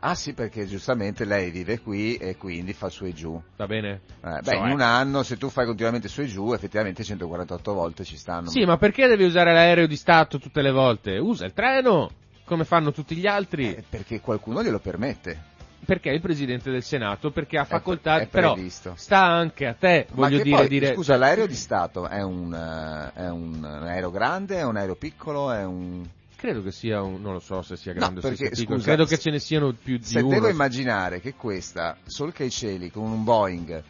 [0.00, 3.40] Ah sì, perché giustamente lei vive qui e quindi fa su e giù.
[3.56, 4.00] Va bene?
[4.22, 7.72] Eh, beh, Cioè- in un anno, se tu fai continuamente su e giù, effettivamente 148
[7.72, 8.50] volte ci stanno.
[8.50, 11.16] Sì, ma perché devi usare l'aereo di Stato tutte le volte?
[11.16, 12.10] Usa il treno,
[12.50, 13.74] come fanno tutti gli altri.
[13.76, 15.48] Eh, perché qualcuno glielo permette.
[15.84, 18.94] perché è il presidente del Senato, perché ha È- facoltà, è però previsto.
[18.96, 22.52] sta anche a te, Ma voglio dire, poi, dire scusa, l'aereo di Stato è un,
[22.52, 26.06] eh, è un aereo grande, è un aereo piccolo, è un...
[26.36, 28.56] credo che sia un, non lo so se sia No, grande o se perché, sia
[28.56, 30.28] piccolo, scusa, credo che se- ce ne siano più di Se uno.
[30.28, 33.82] devo immaginare che questa, solca i cieli, con un Boeing,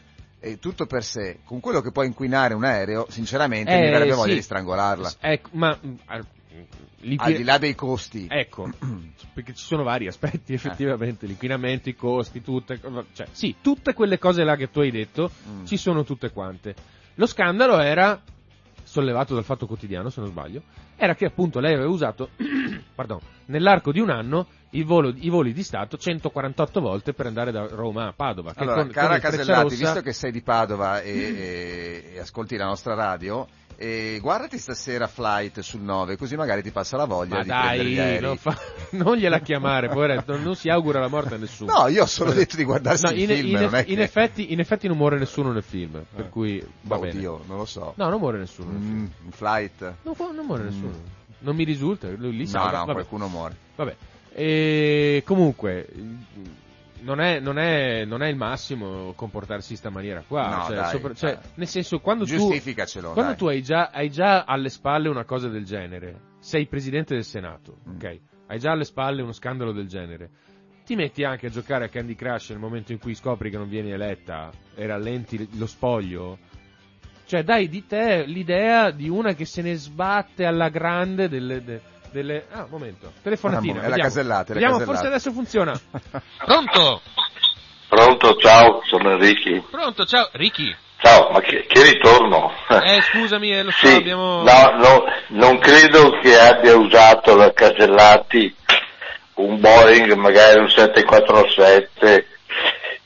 [0.42, 4.14] e tutto per sé, con quello che può inquinare un aereo, sinceramente mi Eh, verrebbe
[4.14, 4.36] voglia sì.
[4.36, 5.12] di strangolarla.
[5.20, 5.94] Ecco, ma mm,
[7.16, 8.26] al- di là dei costi.
[8.28, 8.70] Ecco,
[9.32, 12.80] perché ci sono vari aspetti effettivamente, l'inquinamento, i costi, tutte,
[13.12, 15.64] cioè, sì, tutte quelle cose là che tu hai detto, Mm.
[15.64, 16.74] ci sono tutte quante.
[17.14, 18.20] Lo scandalo era,
[18.82, 20.62] sollevato dal Fatto Quotidiano se non sbaglio,
[20.96, 22.30] era che appunto lei aveva usato,
[22.94, 24.46] pardon, nell'arco di un anno
[24.84, 28.52] volo- i voli di Stato 148 volte per andare da Roma a Padova.
[28.52, 32.18] Che Allora, con- cara con Casellati, Frecciarossa- visto che sei di Padova e, e- e
[32.20, 33.46] ascolti la nostra radio,
[33.82, 37.48] eh, guardati stasera Flight sul 9, così magari ti passa la voglia Ma di
[37.94, 38.54] dai, non, fa-
[38.92, 41.72] non gliela chiamare, poveretto, non si augura la morte a nessuno.
[41.72, 43.96] No, io ho solo detto di guardarsi No, il in, film, in- non è in
[43.96, 44.02] che...
[44.02, 47.16] effetti, in effetti non muore nessuno nel film, per cui va Boh, bene.
[47.16, 47.94] Oddio, non lo so.
[47.96, 49.10] No, non muore nessuno nel film.
[49.24, 49.94] Mm, flight.
[50.02, 50.92] Non, non muore nessuno.
[51.38, 52.70] Non mi risulta, lui lì No, salva.
[52.70, 52.92] no, vabbè.
[52.92, 53.56] qualcuno muore.
[53.76, 53.96] Vabbè.
[54.34, 55.88] E comunque
[57.02, 60.48] non è, non, è, non è il massimo comportarsi in sta maniera qua.
[60.56, 62.48] No, cioè, dai, sopra- cioè, nel senso, quando tu,
[63.12, 67.24] quando tu hai, già, hai già alle spalle una cosa del genere, sei presidente del
[67.24, 67.94] Senato, Mm.
[67.96, 68.20] ok?
[68.46, 70.30] Hai già alle spalle uno scandalo del genere.
[70.84, 73.68] Ti metti anche a giocare a Candy Crush nel momento in cui scopri che non
[73.68, 76.38] vieni eletta e rallenti lo spoglio.
[77.26, 81.62] Cioè, dai di te l'idea di una che se ne sbatte alla grande delle.
[81.62, 82.46] de- delle...
[82.52, 83.12] Ah, un momento.
[83.22, 83.74] Telefonatina.
[83.74, 84.08] Ah, è la vediamo.
[84.08, 85.80] casellata, Vediamo, forse adesso funziona.
[86.44, 87.00] Pronto?
[87.88, 89.62] Pronto, ciao, sono Enrichi.
[89.70, 90.28] Pronto, ciao.
[90.32, 90.74] Ricky.
[90.98, 92.52] Ciao, ma che, che ritorno?
[92.68, 94.42] Eh, scusami, eh, lo so, sì, abbiamo...
[94.42, 98.54] no, no, non credo che abbia usato la Casellati
[99.40, 102.26] un Boeing, magari un 747,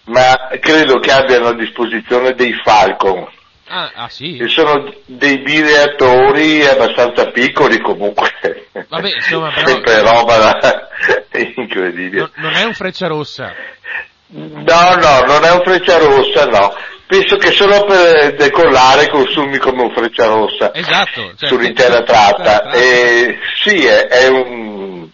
[0.05, 3.27] ma credo che abbiano a disposizione dei Falcon,
[3.67, 4.37] Ah, ah, sì?
[4.37, 8.69] che sono dei bireattori abbastanza piccoli comunque.
[8.89, 10.89] Vabbè, insomma, però- Sempre roba da-
[11.57, 12.21] incredibile.
[12.21, 13.55] Non, non è un freccia rossa.
[14.27, 16.75] No, no, non è un freccia rossa, no.
[17.07, 21.35] Penso che solo per decollare consumi come un freccia rossa Esatto.
[21.37, 22.71] Cioè, sull'intera tratta.
[22.73, 25.09] E, sì, è, è un,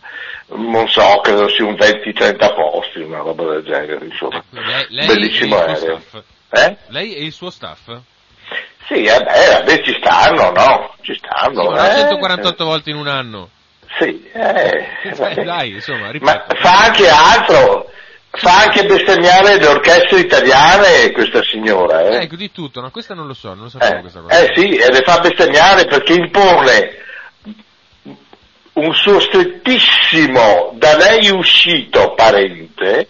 [0.46, 4.42] non so, credo sia un 20-30 posti, una roba del genere, insomma.
[4.50, 6.02] Lei, lei Bellissimo e aereo.
[6.52, 6.76] Eh?
[6.88, 7.88] Lei e il suo staff?
[8.86, 10.94] Sì, eh beh, vabbè, ci stanno, no?
[11.02, 11.70] Ci Sì, stanno.
[11.70, 11.94] ma non eh.
[12.00, 13.50] 148 volte in un anno.
[13.98, 16.54] Sì, eh, Eh, dai, insomma, Ma ripeto.
[16.60, 17.90] fa anche altro,
[18.30, 22.22] fa anche bestemmiare le orchestre italiane questa signora, eh.
[22.22, 24.38] Ecco, di tutto, no, questa non lo so, non lo sapevo Eh, questa cosa.
[24.38, 26.94] eh sì, e le fa bestemmiare perché impone
[28.72, 33.08] un suo strettissimo, da lei uscito parente,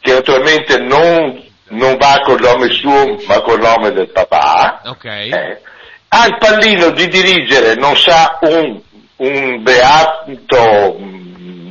[0.00, 5.04] che naturalmente non, non va col nome suo ma col nome del papà, Ok.
[5.04, 5.60] eh,
[6.08, 8.80] ha il pallino di dirigere, non sa un,
[9.16, 11.70] un beato mm,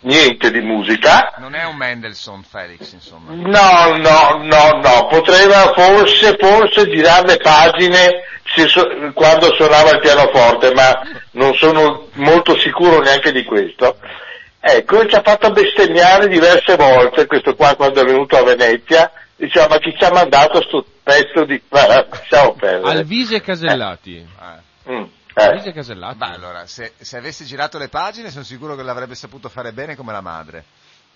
[0.00, 3.32] niente di musica, Non è un Mendelssohn Felix, insomma.
[3.32, 8.22] No, no, no, no, poteva forse, forse girare le pagine
[8.66, 10.98] so- quando suonava il pianoforte, ma
[11.32, 13.98] non sono molto sicuro neanche di questo.
[14.60, 19.68] Ecco, ci ha fatto bestemmiare diverse volte, questo qua quando è venuto a Venezia, diceva
[19.68, 21.60] ma chi ci ha mandato sto pezzo di...
[21.68, 22.98] Ma, lasciamo perdere.
[22.98, 24.16] Alvise Casellati.
[24.16, 24.92] Eh.
[24.92, 25.04] Mm,
[25.34, 25.44] eh.
[25.44, 26.16] Alvise Casellati.
[26.18, 29.96] Beh, allora, se, se avessi girato le pagine sono sicuro che l'avrebbe saputo fare bene
[29.96, 30.64] come la madre.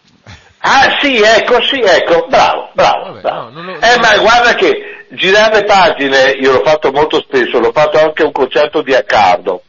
[0.63, 3.05] Ah sì, ecco, sì, ecco, bravo, bravo.
[3.05, 3.49] Vabbè, bravo.
[3.49, 7.59] no, non lo- eh, ma guarda che girare le pagine, io l'ho fatto molto spesso,
[7.59, 9.63] l'ho fatto anche a un concerto di Accardo,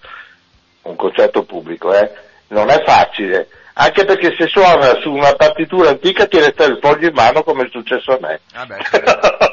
[0.81, 2.11] un concerto pubblico, eh,
[2.49, 7.07] non è facile, anche perché se suona su una partitura antica ti resta il foglio
[7.07, 8.39] in mano come è successo a me.
[8.53, 8.77] Vabbè,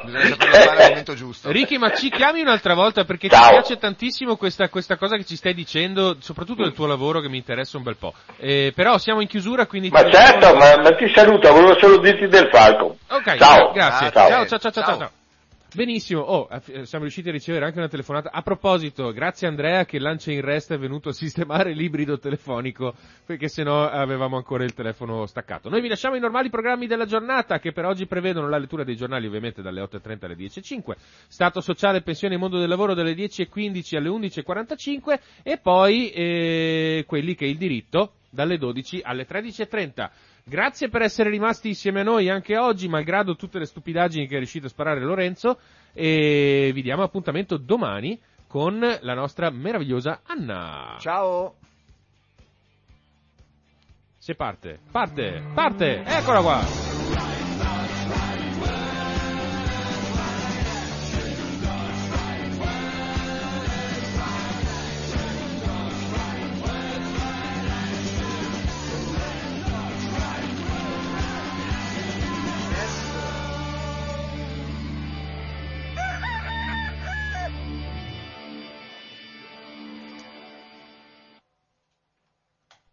[0.05, 1.51] bisogna saperlo fare al momento giusto.
[1.51, 3.43] Ricky, ma ci chiami un'altra volta perché Ciao.
[3.43, 7.29] ci piace tantissimo questa, questa cosa che ci stai dicendo, soprattutto del tuo lavoro che
[7.29, 8.15] mi interessa un bel po'.
[8.39, 9.89] Eh, però siamo in chiusura, quindi...
[9.91, 12.97] Ma ti- certo, ma, ma ti saluto, volevo solo dirti del Falco.
[13.09, 13.73] Ok, Ciao.
[13.73, 14.11] grazie.
[14.11, 14.29] Ciao.
[14.29, 15.11] Ciao, ciao, ciao, ciao, Ciao.
[15.75, 18.31] Benissimo, oh, eh, siamo riusciti a ricevere anche una telefonata.
[18.33, 22.95] A proposito, grazie Andrea che lancia in resta è venuto a sistemare l'ibrido telefonico,
[23.27, 25.69] perché sennò avevamo ancora il telefono staccato.
[25.69, 28.97] Noi vi lasciamo i normali programmi della giornata, che per oggi prevedono la lettura dei
[28.97, 30.93] giornali ovviamente dalle 8.30 alle 10.05,
[31.29, 37.35] Stato sociale, pensione e mondo del lavoro dalle 10.15 alle 11.45 e poi eh, quelli
[37.35, 40.11] che è il diritto dalle 12 alle 13.30.
[40.49, 44.39] Grazie per essere rimasti insieme a noi anche oggi, malgrado tutte le stupidaggini che è
[44.39, 45.59] riuscito a sparare Lorenzo,
[45.93, 50.97] e vi diamo appuntamento domani con la nostra meravigliosa Anna.
[51.01, 51.57] Ciao!
[54.17, 56.98] Se parte, parte, parte, eccola qua!